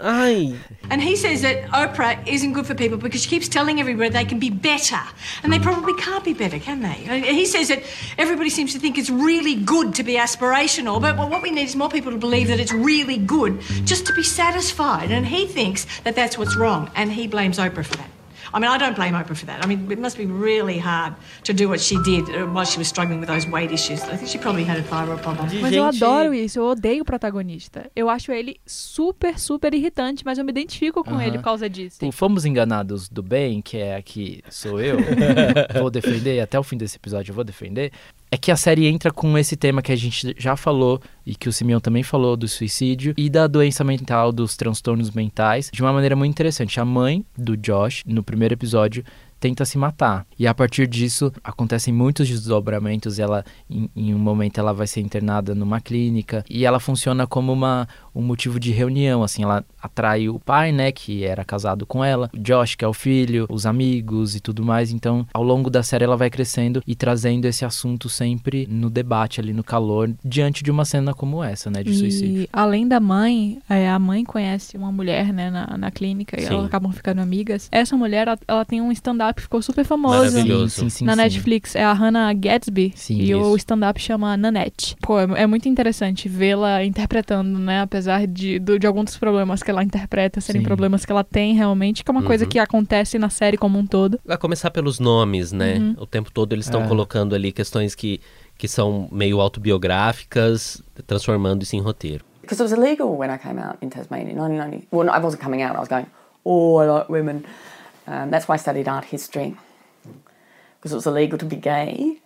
Ai... 0.00 0.56
And 0.90 1.00
he 1.00 1.16
says 1.16 1.42
that 1.42 1.68
Oprah 1.70 2.18
isn't 2.26 2.52
good 2.52 2.66
for 2.66 2.74
people 2.74 2.98
because 2.98 3.22
she 3.22 3.28
keeps 3.28 3.48
telling 3.48 3.80
everybody 3.80 4.10
they 4.10 4.24
can 4.24 4.38
be 4.38 4.50
better. 4.50 5.00
And 5.42 5.52
they 5.52 5.60
probably 5.60 5.94
can't 5.94 6.24
be 6.24 6.34
better, 6.34 6.58
can 6.58 6.80
they? 6.80 7.20
He 7.32 7.46
says 7.46 7.68
that 7.68 7.82
everybody 8.18 8.50
seems 8.50 8.72
to 8.72 8.80
think 8.80 8.98
it's 8.98 9.10
really 9.10 9.54
good 9.54 9.94
to 9.94 10.02
be 10.02 10.16
aspirational, 10.16 11.00
but 11.00 11.16
what 11.16 11.42
we 11.42 11.50
need 11.50 11.66
is 11.66 11.76
more 11.76 11.88
people 11.88 12.10
to 12.12 12.18
believe 12.18 12.48
that 12.48 12.58
it's 12.58 12.72
really 12.72 13.16
good 13.16 13.60
just 13.84 14.06
to 14.06 14.14
be 14.14 14.22
satisfied. 14.24 15.10
And 15.10 15.24
he 15.26 15.46
thinks 15.46 15.86
that 16.02 16.16
that's 16.16 16.36
what's 16.36 16.56
wrong, 16.56 16.90
and 16.96 17.12
he 17.12 17.28
blames 17.28 17.58
Oprah 17.58 17.84
for 17.84 17.96
that. 17.96 18.10
I 18.54 18.60
mean, 18.60 18.70
I 18.70 18.78
don't 18.78 18.94
blame 18.94 19.14
Oprah 19.14 19.36
for 19.36 19.46
that. 19.46 19.64
I 19.64 19.66
mean, 19.66 19.90
it 19.90 19.98
must 19.98 20.16
be 20.16 20.26
really 20.26 20.78
hard 20.78 21.14
to 21.42 21.52
do 21.52 21.68
what 21.68 21.80
she 21.80 21.96
did 22.04 22.22
uh, 22.30 22.46
while 22.46 22.64
she 22.64 22.78
was 22.78 22.86
struggling 22.86 23.18
with 23.18 23.28
those 23.28 23.48
weight 23.48 23.72
issues. 23.72 24.00
I 24.04 24.16
think 24.16 24.28
she 24.28 24.38
probably 24.38 24.62
had 24.62 24.78
a 24.78 24.82
thyroid 24.82 25.20
problem. 25.22 25.48
Mas 25.60 25.72
eu 25.72 25.84
adoro 25.84 26.32
isso, 26.32 26.60
eu 26.60 26.66
odeio 26.66 27.02
o 27.02 27.04
protagonista. 27.04 27.90
Eu 27.96 28.08
acho 28.08 28.30
ele 28.30 28.60
super, 28.64 29.40
super 29.40 29.74
irritante, 29.74 30.24
mas 30.24 30.38
eu 30.38 30.44
me 30.44 30.52
identifico 30.52 31.02
com 31.02 31.14
Aham. 31.14 31.24
ele 31.24 31.38
por 31.38 31.44
causa 31.44 31.68
disso. 31.68 32.06
O 32.06 32.12
Fomos 32.12 32.44
Enganados 32.44 33.08
do 33.08 33.24
Bem, 33.24 33.60
que 33.60 33.76
é 33.76 33.96
aqui 33.96 34.42
sou 34.48 34.80
eu, 34.80 34.98
vou 35.80 35.90
defender, 35.90 36.38
até 36.40 36.56
o 36.56 36.62
fim 36.62 36.76
desse 36.76 36.96
episódio 36.96 37.32
eu 37.32 37.34
vou 37.34 37.44
defender, 37.44 37.90
é 38.34 38.36
que 38.36 38.50
a 38.50 38.56
série 38.56 38.88
entra 38.88 39.12
com 39.12 39.38
esse 39.38 39.56
tema 39.56 39.80
que 39.80 39.92
a 39.92 39.96
gente 39.96 40.34
já 40.36 40.56
falou 40.56 41.00
e 41.24 41.36
que 41.36 41.48
o 41.48 41.52
Simeão 41.52 41.78
também 41.78 42.02
falou 42.02 42.36
do 42.36 42.48
suicídio 42.48 43.14
e 43.16 43.30
da 43.30 43.46
doença 43.46 43.84
mental, 43.84 44.32
dos 44.32 44.56
transtornos 44.56 45.12
mentais, 45.12 45.70
de 45.72 45.80
uma 45.80 45.92
maneira 45.92 46.16
muito 46.16 46.32
interessante. 46.32 46.80
A 46.80 46.84
mãe 46.84 47.24
do 47.38 47.56
Josh, 47.56 48.02
no 48.04 48.24
primeiro 48.24 48.52
episódio, 48.52 49.04
tenta 49.38 49.64
se 49.64 49.78
matar. 49.78 50.26
E 50.36 50.48
a 50.48 50.54
partir 50.54 50.88
disso 50.88 51.32
acontecem 51.44 51.94
muitos 51.94 52.28
desdobramentos. 52.28 53.20
Ela, 53.20 53.44
em, 53.70 53.88
em 53.94 54.12
um 54.12 54.18
momento, 54.18 54.58
ela 54.58 54.72
vai 54.72 54.88
ser 54.88 55.00
internada 55.00 55.54
numa 55.54 55.80
clínica 55.80 56.44
e 56.50 56.64
ela 56.64 56.80
funciona 56.80 57.28
como 57.28 57.52
uma, 57.52 57.86
um 58.14 58.22
motivo 58.22 58.60
de 58.60 58.70
reunião. 58.70 59.22
Assim, 59.22 59.42
ela 59.42 59.64
atrai 59.82 60.28
o 60.28 60.38
pai, 60.38 60.72
né, 60.72 60.92
que 60.92 61.24
era 61.24 61.44
casado 61.44 61.86
com 61.86 62.04
ela, 62.04 62.30
o 62.34 62.38
Josh, 62.38 62.74
que 62.74 62.84
é 62.84 62.88
o 62.88 62.92
filho, 62.92 63.46
os 63.50 63.66
amigos 63.66 64.34
e 64.34 64.40
tudo 64.40 64.64
mais. 64.64 64.92
Então, 64.92 65.26
ao 65.32 65.42
longo 65.42 65.68
da 65.68 65.82
série, 65.82 66.04
ela 66.04 66.16
vai 66.16 66.30
crescendo 66.30 66.82
e 66.86 66.94
trazendo 66.94 67.44
esse 67.46 67.64
assunto 67.64 68.08
sempre 68.08 68.66
no 68.70 68.88
debate 68.88 69.40
ali, 69.40 69.52
no 69.52 69.64
calor, 69.64 70.10
diante 70.24 70.62
de 70.62 70.70
uma 70.70 70.84
cena 70.84 71.12
como 71.12 71.42
essa, 71.42 71.70
né, 71.70 71.82
de 71.82 71.94
suicídio. 71.94 72.42
E 72.42 72.48
além 72.52 72.86
da 72.86 73.00
mãe, 73.00 73.58
é, 73.68 73.88
a 73.88 73.98
mãe 73.98 74.24
conhece 74.24 74.76
uma 74.76 74.92
mulher, 74.92 75.32
né, 75.32 75.50
na, 75.50 75.76
na 75.76 75.90
clínica 75.90 76.38
e 76.40 76.44
Sim. 76.44 76.54
elas 76.54 76.66
acabam 76.66 76.92
ficando 76.92 77.20
amigas. 77.20 77.68
Essa 77.70 77.96
mulher, 77.96 78.28
ela, 78.28 78.38
ela 78.46 78.64
tem 78.64 78.80
um 78.80 78.92
stand-up 78.92 79.34
que 79.34 79.42
ficou 79.42 79.60
super 79.60 79.84
famoso 79.84 80.18
Maravilhoso. 80.18 80.70
Sim, 80.70 80.88
sim, 80.88 81.04
na 81.04 81.12
sim. 81.12 81.18
Netflix. 81.18 81.74
É 81.74 81.84
a 81.84 81.92
Hannah 81.92 82.32
Gadsby. 82.32 82.92
Sim, 82.94 83.20
e 83.20 83.34
o 83.34 83.40
isso. 83.48 83.56
stand-up 83.56 84.00
chama 84.00 84.36
Nanette. 84.36 84.96
Pô, 85.00 85.18
é, 85.18 85.42
é 85.42 85.46
muito 85.46 85.68
interessante 85.68 86.28
vê-la 86.28 86.84
interpretando, 86.84 87.58
né, 87.58 87.80
apesar 87.80 88.03
de, 88.28 88.58
do- 88.58 88.78
de 88.78 88.86
alguns 88.86 89.06
dos 89.06 89.16
problemas 89.18 89.62
que 89.62 89.70
ela 89.70 89.82
interpreta 89.82 90.40
serem 90.40 90.60
Sim. 90.62 90.66
problemas 90.66 91.04
que 91.04 91.12
ela 91.12 91.24
tem 91.24 91.54
realmente, 91.54 92.04
que 92.04 92.10
é 92.10 92.12
uma 92.12 92.22
coisa 92.22 92.44
Uhum. 92.44 92.50
que 92.50 92.58
acontece 92.58 93.18
na 93.18 93.28
série 93.30 93.56
como 93.56 93.78
um 93.78 93.86
todo. 93.86 94.18
Vai 94.24 94.36
começar 94.38 94.70
pelos 94.70 94.98
nomes, 95.00 95.52
né? 95.52 95.74
Uhum. 95.78 95.96
O 95.98 96.06
tempo 96.06 96.30
todo 96.30 96.52
eles 96.52 96.66
estão 96.66 96.84
É. 96.84 96.88
colocando 96.88 97.34
ali 97.34 97.52
questões 97.52 97.94
que, 97.94 98.20
que 98.58 98.66
são 98.68 99.08
meio 99.12 99.40
autobiográficas, 99.40 100.82
transformando 101.06 101.62
isso 101.62 101.76
em 101.76 101.80
roteiro. 101.80 102.24
Because 102.42 102.62
it 102.62 102.70
was 102.70 102.78
illegal 102.78 103.08
when 103.16 103.30
I 103.34 103.38
came 103.38 103.58
out 103.60 103.78
in 103.80 103.88
Tasmania 103.88 104.30
in 104.32 104.36
1990. 104.36 104.88
Well, 104.92 105.06
no, 105.06 105.12
I 105.12 105.18
wasn't 105.18 105.42
coming 105.42 105.62
out, 105.62 105.76
I 105.76 105.80
was 105.80 105.88
going, 105.88 106.06
oh, 106.44 106.78
I 106.82 106.86
like 106.86 107.10
women. 107.10 107.44
Um, 108.06 108.30
that's 108.30 108.46
why 108.46 108.56
I 108.56 108.58
studied 108.58 108.86
art 108.88 109.06
history. 109.10 109.56
Because 110.78 110.92
it 110.92 110.96
was 110.96 111.06
illegal 111.06 111.38
to 111.38 111.46
be 111.46 111.56
gay 111.56 112.18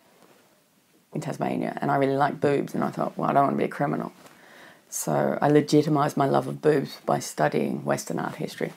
in 1.15 1.21
Tasmania, 1.21 1.79
and 1.81 1.91
I 1.93 1.97
really 1.97 2.17
liked 2.17 2.41
boobs, 2.41 2.75
and 2.75 2.83
I 2.83 2.91
thought, 2.91 3.13
well, 3.17 3.31
I 3.31 3.33
don't 3.33 3.45
want 3.45 3.55
to 3.55 3.59
be 3.59 3.65
a 3.65 3.69
criminal. 3.69 4.11
So 4.91 5.39
I 5.41 5.49
legitimised 5.51 6.17
my 6.17 6.27
love 6.27 6.47
of 6.47 6.63
boobs 6.63 6.99
by 7.05 7.19
studying 7.19 7.85
Western 7.85 8.19
art 8.19 8.37
history. 8.37 8.73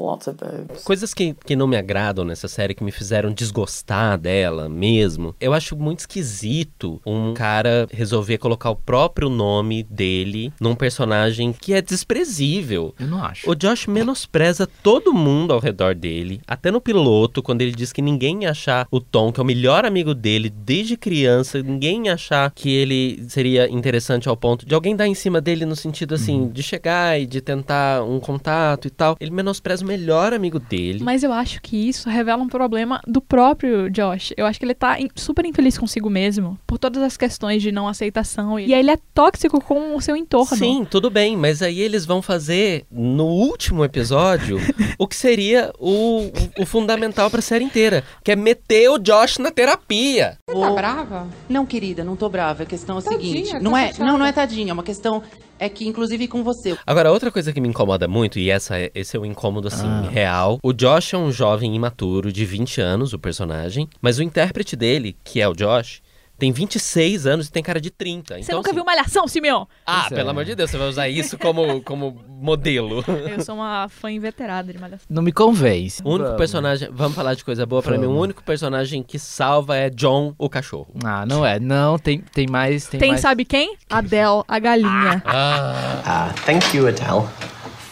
Lots 0.00 0.28
of 0.28 0.38
boobs. 0.38 0.82
Coisas 0.84 1.12
que, 1.12 1.34
que 1.44 1.54
não 1.54 1.66
me 1.66 1.76
agradam 1.76 2.24
nessa 2.24 2.48
série, 2.48 2.74
que 2.74 2.82
me 2.82 2.90
fizeram 2.90 3.32
desgostar 3.32 4.18
dela 4.18 4.68
mesmo. 4.68 5.34
Eu 5.40 5.52
acho 5.52 5.76
muito 5.76 6.00
esquisito 6.00 7.00
um 7.04 7.34
cara 7.34 7.86
resolver 7.92 8.38
colocar 8.38 8.70
o 8.70 8.76
próprio 8.76 9.28
nome 9.28 9.82
dele 9.82 10.52
num 10.60 10.74
personagem 10.74 11.52
que 11.52 11.74
é 11.74 11.82
desprezível. 11.82 12.94
Eu 12.98 13.06
não 13.06 13.22
acho. 13.22 13.50
O 13.50 13.54
Josh 13.54 13.86
menospreza 13.86 14.66
todo 14.82 15.12
mundo 15.12 15.52
ao 15.52 15.60
redor 15.60 15.94
dele. 15.94 16.40
Até 16.46 16.70
no 16.70 16.80
piloto, 16.80 17.42
quando 17.42 17.62
ele 17.62 17.72
diz 17.72 17.92
que 17.92 18.00
ninguém 18.02 18.44
ia 18.44 18.50
achar 18.50 18.86
o 18.90 19.00
Tom, 19.00 19.32
que 19.32 19.40
é 19.40 19.42
o 19.42 19.46
melhor 19.46 19.84
amigo 19.84 20.14
dele 20.14 20.48
desde 20.48 20.96
criança, 20.96 21.62
ninguém 21.62 22.06
ia 22.06 22.14
achar 22.14 22.50
que 22.52 22.70
ele 22.70 23.24
seria 23.28 23.68
interessante 23.68 24.28
ao 24.28 24.36
ponto 24.36 24.64
de 24.64 24.74
alguém 24.74 24.96
dar 24.96 25.06
em 25.06 25.14
cima 25.14 25.40
dele 25.40 25.66
no 25.66 25.76
sentido 25.76 26.14
assim, 26.14 26.48
de 26.48 26.62
chegar 26.62 27.20
e 27.20 27.26
de 27.26 27.40
tentar 27.40 28.02
um 28.02 28.18
contato 28.18 28.86
e 28.86 28.90
tal. 28.90 29.16
Ele 29.20 29.30
menospreza 29.30 29.84
o 29.84 29.86
melhor 29.90 30.32
amigo 30.32 30.60
dele. 30.60 31.00
Mas 31.02 31.24
eu 31.24 31.32
acho 31.32 31.60
que 31.60 31.88
isso 31.88 32.08
revela 32.08 32.42
um 32.42 32.48
problema 32.48 33.00
do 33.06 33.20
próprio 33.20 33.90
Josh. 33.90 34.32
Eu 34.36 34.46
acho 34.46 34.58
que 34.58 34.64
ele 34.64 34.74
tá 34.74 34.96
super 35.16 35.44
infeliz 35.44 35.76
consigo 35.76 36.08
mesmo, 36.08 36.56
por 36.66 36.78
todas 36.78 37.02
as 37.02 37.16
questões 37.16 37.60
de 37.60 37.72
não 37.72 37.88
aceitação. 37.88 38.58
E 38.58 38.72
aí 38.72 38.80
ele 38.80 38.92
é 38.92 38.98
tóxico 39.12 39.60
com 39.60 39.96
o 39.96 40.00
seu 40.00 40.14
entorno. 40.14 40.56
Sim, 40.56 40.86
tudo 40.88 41.10
bem, 41.10 41.36
mas 41.36 41.60
aí 41.60 41.80
eles 41.80 42.06
vão 42.06 42.22
fazer 42.22 42.84
no 42.90 43.26
último 43.26 43.84
episódio 43.84 44.58
o 44.96 45.08
que 45.08 45.16
seria 45.16 45.72
o, 45.78 46.30
o 46.58 46.64
fundamental 46.64 47.28
pra 47.28 47.42
série 47.42 47.64
inteira, 47.64 48.04
que 48.22 48.30
é 48.30 48.36
meter 48.36 48.88
o 48.90 48.98
Josh 48.98 49.38
na 49.38 49.50
terapia. 49.50 50.38
Você 50.48 50.60
tá 50.60 50.70
brava? 50.70 51.26
Não, 51.48 51.66
querida, 51.66 52.04
não 52.04 52.14
tô 52.14 52.28
brava. 52.28 52.62
A 52.62 52.66
questão 52.66 52.96
é 52.96 53.00
a 53.00 53.02
Tadinha, 53.02 53.20
seguinte. 53.20 53.50
tá 53.52 53.60
Não 53.60 53.76
é, 53.76 53.92
não, 53.98 54.18
não 54.18 54.26
é 54.26 54.32
tadinha. 54.32 54.70
É 54.70 54.72
uma 54.72 54.82
questão 54.82 55.22
é 55.60 55.68
que, 55.68 55.86
inclusive, 55.86 56.26
com 56.26 56.42
você. 56.42 56.74
Agora, 56.86 57.12
outra 57.12 57.30
coisa 57.30 57.52
que 57.52 57.60
me 57.60 57.68
incomoda 57.68 58.08
muito, 58.08 58.38
e 58.38 58.48
essa 58.48 58.78
é- 58.78 58.90
esse 58.94 59.14
é 59.14 59.20
um 59.20 59.26
incômodo 59.26 59.69
assim, 59.72 59.86
Ah. 59.86 60.08
real. 60.10 60.58
O 60.62 60.72
Josh 60.72 61.14
é 61.14 61.18
um 61.18 61.30
jovem 61.32 61.74
imaturo 61.74 62.32
de 62.32 62.44
20 62.44 62.80
anos, 62.80 63.12
o 63.12 63.18
personagem, 63.18 63.88
mas 64.00 64.18
o 64.18 64.22
intérprete 64.22 64.76
dele, 64.76 65.16
que 65.24 65.40
é 65.40 65.48
o 65.48 65.54
Josh, 65.54 66.02
tem 66.38 66.52
26 66.52 67.26
anos 67.26 67.48
e 67.48 67.52
tem 67.52 67.62
cara 67.62 67.78
de 67.78 67.90
30. 67.90 68.34
Você 68.36 68.40
então, 68.40 68.56
nunca 68.56 68.70
assim, 68.70 68.74
viu 68.76 68.82
Malhação, 68.82 69.28
Simeon? 69.28 69.66
Ah, 69.86 70.04
Pois 70.08 70.12
é. 70.12 70.14
pelo 70.16 70.30
amor 70.30 70.46
de 70.46 70.54
Deus, 70.54 70.70
você 70.70 70.78
vai 70.78 70.88
usar 70.88 71.06
isso 71.06 71.36
como, 71.36 71.82
como 71.84 72.16
modelo. 72.40 73.04
Eu 73.30 73.44
sou 73.44 73.56
uma 73.56 73.86
fã 73.90 74.10
inveterada 74.10 74.72
de 74.72 74.78
Malhação. 74.78 75.04
Não 75.10 75.22
me 75.22 75.32
convence. 75.32 76.00
O 76.02 76.08
único 76.08 76.24
Vamos. 76.24 76.38
personagem, 76.38 76.88
vamos 76.90 77.14
falar 77.14 77.34
de 77.34 77.44
coisa 77.44 77.66
boa 77.66 77.82
pra 77.82 77.98
mim, 77.98 78.06
o 78.06 78.18
único 78.18 78.42
personagem 78.42 79.02
que 79.02 79.18
salva 79.18 79.76
é 79.76 79.90
John, 79.90 80.34
o 80.38 80.48
cachorro. 80.48 80.88
Ah, 81.04 81.26
não 81.26 81.44
é. 81.44 81.60
Não, 81.60 81.98
tem, 81.98 82.20
tem 82.32 82.46
mais. 82.46 82.86
Tem, 82.86 82.98
Tem 82.98 83.10
mais... 83.10 83.20
sabe 83.20 83.44
quem? 83.44 83.76
Adele, 83.90 84.42
a 84.48 84.58
galinha. 84.58 85.22
Ah, 85.26 86.30
Uh, 86.30 86.44
thank 86.46 86.74
you, 86.74 86.88
Adele, 86.88 87.28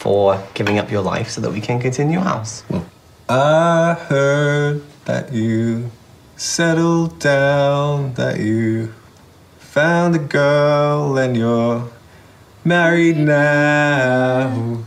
for 0.09 0.43
giving 0.55 0.79
up 0.79 0.89
your 0.89 1.03
life 1.03 1.29
so 1.29 1.39
that 1.39 1.51
we 1.51 1.61
can 1.61 1.79
continue 1.79 2.17
house. 2.17 2.61
Hmm. 2.61 2.79
I 3.29 3.93
heard 3.93 4.81
that 5.05 5.31
you 5.31 5.91
settled 6.35 7.19
down, 7.19 8.15
that 8.15 8.39
you 8.39 8.91
found 9.59 10.15
a 10.15 10.17
girl 10.17 11.15
and 11.19 11.37
you're 11.37 11.87
married 12.65 13.17
now. 13.17 14.83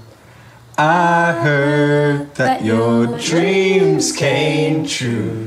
I 0.76 1.30
heard 1.40 2.34
that 2.34 2.64
your 2.64 3.16
dreams 3.16 4.10
came 4.10 4.84
true. 4.84 5.46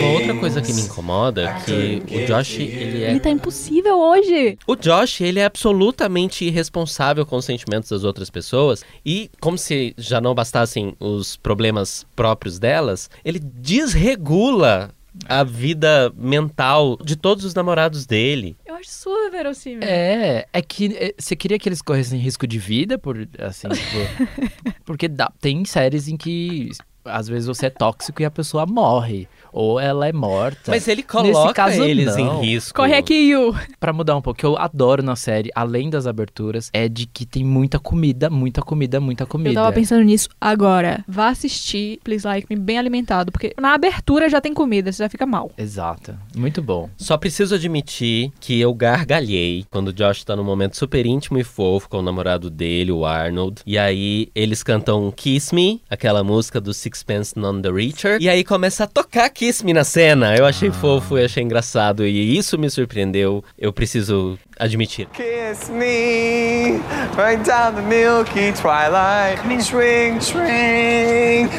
Uma 0.00 0.12
outra 0.12 0.34
coisa 0.34 0.60
que 0.62 0.72
me 0.72 0.82
incomoda 0.82 1.42
é 1.42 1.60
que 1.64 2.02
o 2.14 2.26
Josh, 2.26 2.58
ele 2.58 3.04
é 3.04 3.10
Ele 3.10 3.20
tá 3.20 3.30
impossível 3.30 3.98
hoje. 3.98 4.58
O 4.66 4.74
Josh, 4.76 5.20
ele 5.20 5.38
é 5.40 5.44
absolutamente 5.44 6.44
irresponsável 6.44 7.24
com 7.24 7.36
os 7.36 7.44
sentimentos 7.44 7.90
das 7.90 8.04
outras 8.04 8.30
pessoas 8.30 8.84
e, 9.04 9.30
como 9.40 9.56
se 9.56 9.94
já 9.96 10.20
não 10.20 10.34
bastassem 10.34 10.94
os 10.98 11.36
problemas 11.36 12.06
próprios 12.16 12.58
delas, 12.58 13.08
ele 13.24 13.38
desregula 13.38 14.90
a 15.28 15.42
vida 15.42 16.12
mental 16.16 16.98
de 17.02 17.16
todos 17.16 17.44
os 17.44 17.54
namorados 17.54 18.04
dele. 18.04 18.54
Eu 18.66 18.74
acho 18.74 18.90
super 18.90 19.30
verossímil. 19.30 19.80
É, 19.82 20.46
é 20.52 20.60
que 20.62 20.94
é, 20.94 21.14
você 21.18 21.34
queria 21.34 21.58
que 21.58 21.66
eles 21.68 21.80
corressem 21.80 22.18
risco 22.18 22.46
de 22.46 22.58
vida, 22.58 22.98
por 22.98 23.16
assim, 23.38 23.66
tipo, 23.68 24.74
porque 24.84 25.08
dá- 25.08 25.32
tem 25.40 25.64
séries 25.64 26.06
em 26.08 26.16
que 26.18 26.68
às 27.06 27.28
vezes 27.28 27.46
você 27.46 27.66
é 27.66 27.70
tóxico 27.70 28.22
e 28.22 28.24
a 28.24 28.30
pessoa 28.30 28.66
morre, 28.66 29.28
ou 29.52 29.80
ela 29.80 30.06
é 30.06 30.12
morta. 30.12 30.70
Mas 30.70 30.86
ele 30.86 31.02
Nesse 31.02 31.08
coloca 31.32 31.54
caso, 31.54 31.82
eles 31.82 32.16
não. 32.16 32.42
em 32.42 32.46
risco. 32.46 32.76
Corre 32.76 32.94
aqui, 32.94 33.14
Yu. 33.30 33.54
Pra 33.80 33.92
mudar 33.92 34.16
um 34.16 34.20
pouco, 34.22 34.36
o 34.36 34.40
que 34.40 34.44
eu 34.46 34.58
adoro 34.58 35.02
na 35.02 35.16
série, 35.16 35.50
além 35.54 35.88
das 35.88 36.06
aberturas, 36.06 36.70
é 36.72 36.88
de 36.88 37.06
que 37.06 37.24
tem 37.24 37.44
muita 37.44 37.78
comida, 37.78 38.28
muita 38.28 38.60
comida, 38.60 39.00
muita 39.00 39.24
comida. 39.24 39.50
Eu 39.50 39.54
tava 39.54 39.72
pensando 39.72 40.02
nisso 40.02 40.28
agora. 40.40 41.04
Vá 41.08 41.28
assistir 41.28 41.98
Please 42.04 42.26
Like 42.26 42.46
Me 42.50 42.56
bem 42.60 42.78
alimentado, 42.78 43.32
porque 43.32 43.54
na 43.58 43.72
abertura 43.74 44.28
já 44.28 44.40
tem 44.40 44.52
comida, 44.52 44.92
você 44.92 45.02
já 45.02 45.08
fica 45.08 45.24
mal. 45.24 45.50
Exato. 45.56 46.14
Muito 46.36 46.60
bom. 46.60 46.90
Só 46.96 47.16
preciso 47.16 47.54
admitir 47.54 48.32
que 48.40 48.60
eu 48.60 48.74
gargalhei 48.74 49.64
quando 49.70 49.88
o 49.88 49.92
Josh 49.92 50.24
tá 50.24 50.36
num 50.36 50.44
momento 50.44 50.76
super 50.76 51.06
íntimo 51.06 51.38
e 51.38 51.44
fofo 51.44 51.88
com 51.88 51.98
o 51.98 52.02
namorado 52.02 52.50
dele, 52.50 52.92
o 52.92 53.04
Arnold. 53.06 53.62
E 53.64 53.78
aí 53.78 54.28
eles 54.34 54.62
cantam 54.62 55.10
Kiss 55.14 55.54
Me, 55.54 55.80
aquela 55.88 56.22
música 56.22 56.60
do 56.60 56.74
Sixpence 56.96 57.34
None 57.36 57.60
the 57.60 57.70
Richer. 57.70 58.16
E 58.20 58.28
aí 58.28 58.42
começa 58.42 58.84
a 58.84 58.86
tocar 58.86 59.28
Kiss 59.28 59.62
Me 59.62 59.74
na 59.74 59.84
cena. 59.84 60.34
Eu 60.34 60.46
achei 60.46 60.70
fofo, 60.70 61.18
eu 61.18 61.26
achei 61.26 61.42
engraçado 61.42 62.06
e 62.06 62.36
isso 62.38 62.58
me 62.58 62.70
surpreendeu. 62.70 63.44
Eu 63.58 63.70
preciso 63.70 64.38
admitir. 64.58 65.06
Kiss 65.12 65.70
me 65.70 66.80
right 67.16 67.42
down 67.44 67.74
the 67.74 67.82
milky 67.82 68.52
twilight. 68.52 69.38
Swing, 69.62 70.20
swing. 70.20 71.50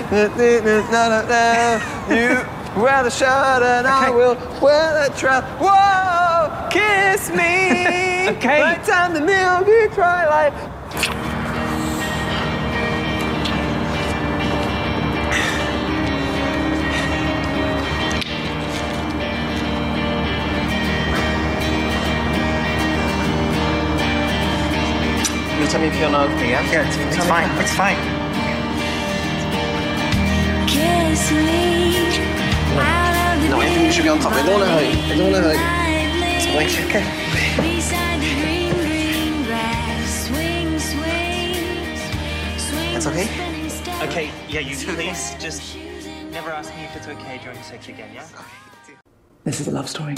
Na. 0.91 1.79
You 2.09 2.81
wear 2.81 3.03
the 3.03 3.11
shirt 3.11 3.61
and 3.61 3.85
I 3.87 4.09
will 4.09 4.35
wear 4.59 5.03
the 5.03 5.15
trap. 5.15 5.43
Whoa, 5.61 6.69
kiss 6.69 7.29
me 7.29 8.29
Okay. 8.37 8.61
right 8.61 8.83
down 8.85 9.13
the 9.13 9.21
milky 9.21 9.93
twilight. 9.93 10.53
You 25.97 26.03
tell 26.03 26.11
me 26.11 26.25
if 26.27 26.29
you're 26.29 26.29
not 26.29 26.29
okay, 26.37 26.49
yeah? 26.51 26.71
Yeah, 26.71 26.87
it's, 26.87 26.97
it's 27.17 27.25
fine. 27.25 27.49
It's 27.59 27.73
fine. 27.73 27.97
Kiss 30.67 31.31
me 31.31 32.21
out 32.77 33.35
of 33.35 33.41
the 33.41 33.49
No, 33.49 33.61
Anthony, 33.61 33.85
you 33.87 33.91
should 33.91 34.03
be 34.03 34.09
on 34.09 34.19
top. 34.19 34.33
I 34.33 34.45
don't 34.45 34.59
want 34.59 34.63
to 34.63 34.69
hurt 34.69 34.83
you. 34.83 34.89
I 34.89 35.17
don't 35.17 35.31
want 35.31 35.35
to 35.35 35.41
hurt 35.41 35.57
you. 35.57 35.63
It's 36.37 36.45
fine. 36.45 36.69
Okay. 36.85 37.03
That's 42.93 43.07
okay? 43.07 43.27
Okay, 44.07 44.31
yeah, 44.47 44.59
you 44.59 44.75
please 44.75 45.35
just 45.39 45.77
never 46.31 46.51
ask 46.51 46.75
me 46.75 46.83
if 46.83 46.95
it's 46.95 47.07
okay 47.07 47.39
during 47.43 47.61
sex 47.63 47.87
again, 47.89 48.13
yeah? 48.13 48.27
This 49.43 49.59
is 49.59 49.67
a 49.67 49.71
love 49.71 49.89
story. 49.89 50.15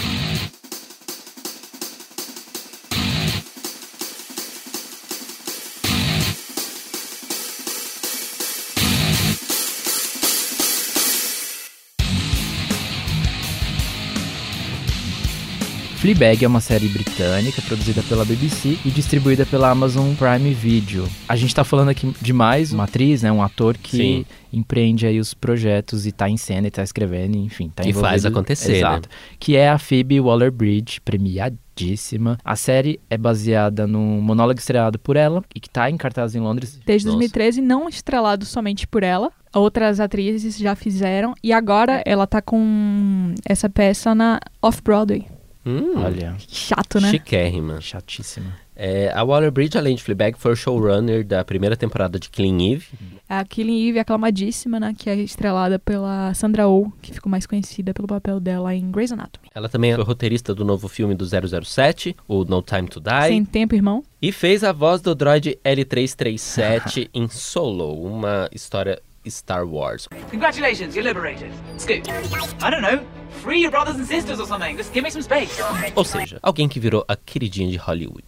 Fleabag 16.00 16.46
é 16.46 16.48
uma 16.48 16.62
série 16.62 16.88
britânica 16.88 17.62
produzida 17.62 18.02
pela 18.04 18.24
BBC 18.24 18.80
e 18.86 18.90
distribuída 18.90 19.46
pela 19.46 19.70
Amazon 19.70 20.14
Prime 20.16 20.54
Video. 20.54 21.06
A 21.28 21.36
gente 21.36 21.54
tá 21.54 21.66
falando 21.66 21.90
aqui 21.90 22.14
de 22.22 22.32
mais 22.32 22.72
uma 22.72 22.86
atriz, 22.86 23.22
né, 23.22 23.30
um 23.30 23.44
ator 23.44 23.78
que 23.78 23.98
Sim. 23.98 24.26
empreende 24.54 25.06
aí 25.06 25.20
os 25.20 25.34
projetos 25.34 26.08
e 26.08 26.14
tá 26.14 26.30
em 26.30 26.38
cena 26.38 26.68
e 26.68 26.72
tá 26.72 26.82
escrevendo, 26.84 27.36
enfim, 27.36 27.70
tá 27.76 27.84
E 27.84 27.90
envolvido. 27.90 28.10
faz 28.12 28.26
acontecer, 28.26 28.72
né? 28.72 28.78
Exato. 28.78 29.10
Que 29.38 29.58
é 29.58 29.70
a 29.70 29.78
Phoebe 29.78 30.22
Waller-Bridge, 30.22 31.02
premiadíssima. 31.02 32.38
A 32.46 32.56
série 32.56 32.98
é 33.10 33.18
baseada 33.18 33.86
num 33.86 34.22
monólogo 34.22 34.58
estreado 34.58 34.98
por 34.98 35.18
ela 35.18 35.44
e 35.54 35.60
que 35.60 35.70
tá 35.70 35.90
em 35.90 35.98
cartaz 35.98 36.34
em 36.34 36.40
Londres. 36.40 36.80
Desde 36.86 37.08
Nossa. 37.08 37.18
2013, 37.18 37.60
não 37.60 37.90
estrelado 37.90 38.46
somente 38.46 38.88
por 38.88 39.04
ela. 39.04 39.34
Outras 39.54 40.00
atrizes 40.00 40.58
já 40.58 40.76
fizeram. 40.76 41.34
E 41.44 41.52
agora 41.52 42.02
ela 42.06 42.26
tá 42.26 42.42
com 42.42 43.36
essa 43.46 43.70
peça 43.70 44.16
na 44.16 44.40
Off-Broadway. 44.62 45.26
Hum, 45.66 45.94
Olha, 46.04 46.36
Chato, 46.48 47.00
né? 47.02 47.12
Chiquérrima. 47.12 47.82
chatíssima. 47.82 48.54
É, 48.82 49.12
a 49.14 49.22
Waller-Bridge, 49.24 49.78
além 49.78 49.94
de 49.94 50.02
Fleabag, 50.02 50.38
foi 50.40 50.54
o 50.54 50.56
showrunner 50.56 51.26
da 51.26 51.44
primeira 51.44 51.76
temporada 51.76 52.18
de 52.18 52.30
Clean 52.30 52.58
Eve. 52.62 52.88
A 53.28 53.44
Killing 53.44 53.90
Eve 53.90 53.98
é 53.98 54.02
aclamadíssima, 54.02 54.80
né? 54.80 54.96
Que 54.98 55.10
é 55.10 55.16
estrelada 55.18 55.78
pela 55.78 56.34
Sandra 56.34 56.66
Oh, 56.66 56.90
que 57.02 57.14
ficou 57.14 57.30
mais 57.30 57.46
conhecida 57.46 57.94
pelo 57.94 58.08
papel 58.08 58.40
dela 58.40 58.74
em 58.74 58.90
Grey's 58.90 59.12
Anatomy. 59.12 59.50
Ela 59.54 59.68
também 59.68 59.92
é 59.92 59.96
roteirista 59.96 60.56
do 60.56 60.64
novo 60.64 60.88
filme 60.88 61.14
do 61.14 61.26
007, 61.26 62.16
o 62.26 62.46
No 62.46 62.62
Time 62.62 62.88
to 62.88 63.02
Die. 63.02 63.28
Sem 63.28 63.44
tempo, 63.44 63.76
irmão. 63.76 64.02
E 64.22 64.32
fez 64.32 64.64
a 64.64 64.72
voz 64.72 65.02
do 65.02 65.14
droid 65.14 65.60
L337 65.66 67.10
em 67.14 67.28
Solo, 67.28 68.02
uma 68.02 68.50
história 68.54 69.02
Star 69.28 69.68
Wars. 69.68 70.08
Congratulations, 70.32 70.96
you're 70.96 71.04
liberated. 71.06 71.52
Scoot. 71.78 72.10
I 72.10 72.72
don't 72.72 72.82
know. 72.82 73.19
Free 73.42 73.62
your 73.62 73.72
brothers 73.72 73.96
and 73.96 74.06
sisters 74.06 74.40
or 74.40 74.46
something. 74.46 74.76
Just 74.76 74.92
give 74.94 75.04
me 75.04 75.10
some 75.10 75.24
space. 75.24 75.62
Ou 75.96 76.04
seja, 76.04 76.40
alguém 76.44 76.68
que 76.68 76.80
virou 76.80 77.06
a 77.08 77.16
queridinha 77.16 77.70
de 77.72 77.78
Hollywood. 77.78 78.26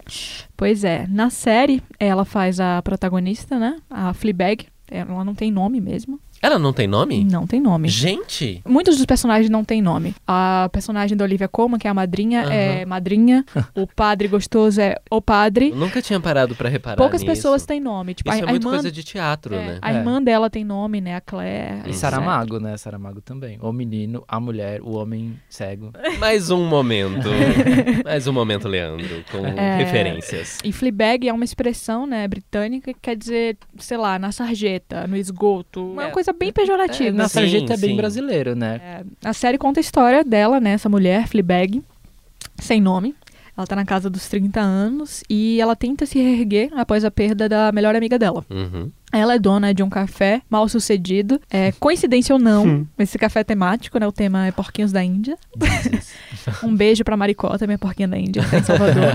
Pois 0.56 0.84
é, 0.84 1.06
na 1.06 1.28
série 1.28 1.82
ela 1.98 2.24
faz 2.24 2.58
a 2.58 2.80
protagonista, 2.82 3.58
né? 3.58 3.76
A 3.90 4.14
Fleabag. 4.14 4.66
Ela 4.90 5.24
não 5.24 5.34
tem 5.34 5.50
nome 5.50 5.80
mesmo. 5.80 6.20
Ela 6.42 6.58
não 6.58 6.72
tem 6.72 6.88
nome? 6.88 7.22
Não 7.24 7.46
tem 7.46 7.60
nome. 7.60 7.88
Gente! 7.88 8.60
Muitos 8.66 8.96
dos 8.96 9.06
personagens 9.06 9.48
não 9.48 9.64
têm 9.64 9.80
nome. 9.80 10.12
A 10.26 10.68
personagem 10.72 11.16
da 11.16 11.22
Olivia 11.24 11.46
Colman, 11.46 11.78
que 11.78 11.86
é 11.86 11.90
a 11.90 11.94
madrinha, 11.94 12.42
Aham. 12.42 12.52
é 12.52 12.84
madrinha. 12.84 13.44
o 13.76 13.86
padre 13.86 14.26
gostoso 14.26 14.80
é 14.80 14.96
o 15.08 15.22
padre. 15.22 15.70
Eu 15.70 15.76
nunca 15.76 16.02
tinha 16.02 16.18
parado 16.18 16.56
pra 16.56 16.68
reparar 16.68 16.96
Poucas 16.96 17.20
nisso. 17.20 17.32
pessoas 17.32 17.64
têm 17.64 17.78
nome. 17.78 18.14
Tipo, 18.14 18.30
Isso 18.30 18.38
a, 18.38 18.40
é 18.40 18.48
a 18.48 18.50
muito 18.50 18.62
irmã, 18.64 18.72
coisa 18.72 18.90
de 18.90 19.04
teatro, 19.04 19.54
é, 19.54 19.66
né? 19.66 19.78
A 19.80 19.92
irmã 19.94 20.20
dela 20.20 20.50
tem 20.50 20.64
nome, 20.64 21.00
né? 21.00 21.14
A 21.14 21.20
Claire. 21.20 21.88
E 21.88 21.92
Saramago, 21.94 22.58
né? 22.58 22.76
Saramago 22.76 23.20
também. 23.20 23.56
O 23.62 23.72
menino, 23.72 24.24
a 24.26 24.40
mulher, 24.40 24.80
o 24.82 24.96
homem 24.96 25.38
cego. 25.48 25.92
Mais 26.18 26.50
um 26.50 26.64
momento. 26.66 27.28
Mais 28.04 28.26
um 28.26 28.32
momento, 28.32 28.66
Leandro, 28.66 29.24
com 29.30 29.46
É, 29.46 29.76
referências. 29.76 30.58
E 30.64 30.72
Fleabag 30.72 31.28
é 31.28 31.32
uma 31.32 31.44
expressão, 31.44 32.04
né, 32.06 32.26
britânica 32.26 32.92
que 32.92 32.98
quer 33.00 33.16
dizer, 33.16 33.56
sei 33.78 33.96
lá, 33.96 34.18
na 34.18 34.32
sarjeta, 34.32 35.06
no 35.06 35.16
esgoto. 35.16 35.92
Uma 35.92 36.08
coisa 36.10 36.31
bem 36.32 36.52
pejorativa. 36.52 37.16
Na 37.16 37.24
assim. 37.24 37.40
sarjeta 37.40 37.74
é 37.74 37.76
bem 37.76 37.96
brasileiro, 37.96 38.54
né? 38.54 38.80
É, 38.82 39.28
a 39.28 39.32
série 39.32 39.58
conta 39.58 39.80
a 39.80 39.82
história 39.82 40.24
dela, 40.24 40.60
né, 40.60 40.72
essa 40.72 40.88
mulher, 40.88 41.26
Fleabag, 41.28 41.82
sem 42.58 42.80
nome. 42.80 43.14
Ela 43.56 43.66
tá 43.66 43.76
na 43.76 43.84
casa 43.84 44.08
dos 44.08 44.28
30 44.28 44.60
anos 44.60 45.22
e 45.28 45.60
ela 45.60 45.76
tenta 45.76 46.06
se 46.06 46.18
reerguer 46.18 46.70
após 46.74 47.04
a 47.04 47.10
perda 47.10 47.48
da 47.48 47.70
melhor 47.70 47.94
amiga 47.94 48.18
dela. 48.18 48.44
Uhum. 48.50 48.90
Ela 49.12 49.34
é 49.34 49.38
dona 49.38 49.74
de 49.74 49.82
um 49.82 49.90
café 49.90 50.42
mal 50.48 50.68
sucedido. 50.68 51.40
É, 51.50 51.72
coincidência 51.72 52.34
ou 52.34 52.40
não, 52.40 52.86
esse 52.98 53.18
café 53.18 53.40
é 53.40 53.44
temático, 53.44 53.98
né? 53.98 54.06
O 54.06 54.12
tema 54.12 54.46
é 54.46 54.52
porquinhos 54.52 54.92
da 54.92 55.02
Índia. 55.04 55.36
um 56.62 56.74
beijo 56.74 57.04
pra 57.04 57.16
Maricó, 57.16 57.56
também 57.58 57.74
é 57.74 57.78
porquinha 57.78 58.08
da 58.08 58.18
Índia, 58.18 58.42
tá 58.48 58.58
em 58.58 58.62
Salvador. 58.62 59.12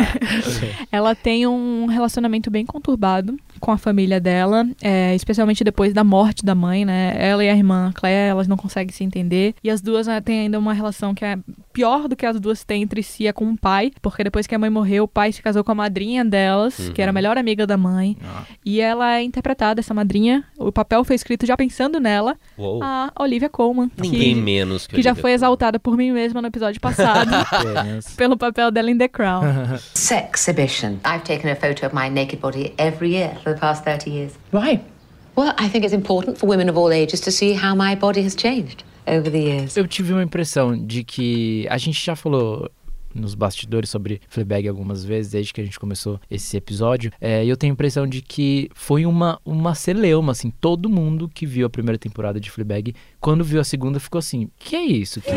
ela 0.90 1.14
tem 1.14 1.46
um 1.46 1.86
relacionamento 1.86 2.50
bem 2.50 2.64
conturbado 2.64 3.36
com 3.60 3.70
a 3.70 3.78
família 3.78 4.18
dela, 4.18 4.66
é, 4.82 5.14
especialmente 5.14 5.62
depois 5.62 5.92
da 5.92 6.02
morte 6.02 6.44
da 6.44 6.54
mãe, 6.54 6.84
né? 6.84 7.14
Ela 7.16 7.44
e 7.44 7.48
a 7.48 7.54
irmã 7.54 7.92
Claire, 7.94 8.30
elas 8.30 8.48
não 8.48 8.56
conseguem 8.56 8.92
se 8.92 9.04
entender. 9.04 9.54
E 9.62 9.70
as 9.70 9.80
duas 9.80 10.06
né, 10.06 10.20
têm 10.20 10.40
ainda 10.40 10.58
uma 10.58 10.72
relação 10.72 11.14
que 11.14 11.24
é 11.24 11.38
pior 11.72 12.08
do 12.08 12.16
que 12.16 12.26
as 12.26 12.40
duas 12.40 12.64
têm 12.64 12.82
entre 12.82 13.02
si, 13.02 13.26
é 13.26 13.32
com 13.32 13.50
o 13.50 13.56
pai, 13.56 13.92
porque 14.00 14.24
depois 14.24 14.46
que 14.46 14.54
a 14.54 14.58
mãe 14.58 14.70
morreu, 14.70 15.04
o 15.04 15.08
pai 15.08 15.30
se 15.32 15.42
casou 15.42 15.62
com 15.62 15.72
a 15.72 15.74
madrinha 15.74 16.24
delas, 16.24 16.88
que 16.90 17.02
era 17.02 17.10
a 17.10 17.12
melhor 17.12 17.36
amiga 17.36 17.66
da 17.66 17.76
mãe. 17.76 18.16
E 18.64 18.80
ela 18.80 19.09
é 19.18 19.22
interpretada, 19.22 19.80
essa 19.80 19.94
madrinha. 19.94 20.44
O 20.58 20.70
papel 20.70 21.04
foi 21.04 21.16
escrito 21.16 21.46
já 21.46 21.56
pensando 21.56 21.98
nela, 21.98 22.36
Uou. 22.58 22.82
a 22.82 23.12
Olivia 23.18 23.48
Colman. 23.48 23.90
Ninguém 23.96 24.34
que, 24.34 24.40
menos 24.40 24.86
que 24.86 24.96
que 24.96 25.02
já 25.02 25.14
foi 25.14 25.32
exaltada 25.32 25.78
por 25.78 25.96
mim 25.96 26.12
mesma 26.12 26.40
no 26.40 26.48
episódio 26.48 26.80
passado. 26.80 27.30
Pelo 28.16 28.36
papel 28.36 28.70
dela 28.70 28.90
em 28.90 28.98
The 28.98 29.08
Crown. 29.08 29.42
Sexhibition. 29.94 30.98
I've 31.04 31.24
taken 31.24 31.50
a 31.50 31.56
photo 31.56 31.86
of 31.86 31.94
my 31.94 32.08
naked 32.08 32.40
body 32.40 32.74
every 32.78 33.14
year 33.14 33.34
for 33.42 33.54
the 33.54 33.60
past 33.60 33.84
30 33.84 34.10
years. 34.10 34.32
Why? 34.52 34.80
Well, 35.36 35.54
I 35.58 35.68
think 35.68 35.84
it's 35.84 35.94
important 35.94 36.38
for 36.38 36.48
women 36.48 36.68
of 36.68 36.76
all 36.78 36.92
ages 36.92 37.20
to 37.20 37.30
see 37.30 37.54
how 37.54 37.74
my 37.74 37.94
body 37.94 38.22
has 38.22 38.34
changed 38.34 38.84
over 39.06 39.30
the 39.30 39.38
years. 39.38 39.76
Eu 39.76 39.86
tive 39.86 40.12
uma 40.12 40.22
impressão 40.22 40.76
de 40.76 41.04
que 41.04 41.66
a 41.70 41.78
gente 41.78 42.04
já 42.04 42.14
falou 42.16 42.70
nos 43.14 43.34
bastidores 43.34 43.90
sobre 43.90 44.20
Fleabag 44.28 44.68
algumas 44.68 45.04
vezes, 45.04 45.32
desde 45.32 45.52
que 45.52 45.60
a 45.60 45.64
gente 45.64 45.78
começou 45.78 46.20
esse 46.30 46.56
episódio, 46.56 47.12
é, 47.20 47.44
eu 47.44 47.56
tenho 47.56 47.72
a 47.72 47.74
impressão 47.74 48.06
de 48.06 48.22
que 48.22 48.70
foi 48.74 49.04
uma, 49.06 49.40
uma 49.44 49.74
celeuma, 49.74 50.32
assim, 50.32 50.50
todo 50.50 50.88
mundo 50.88 51.28
que 51.28 51.46
viu 51.46 51.66
a 51.66 51.70
primeira 51.70 51.98
temporada 51.98 52.40
de 52.40 52.50
Fleabag, 52.50 52.94
quando 53.20 53.44
viu 53.44 53.60
a 53.60 53.64
segunda, 53.64 54.00
ficou 54.00 54.18
assim, 54.18 54.48
que 54.58 54.76
é 54.76 54.82
isso? 54.82 55.20
Que... 55.20 55.30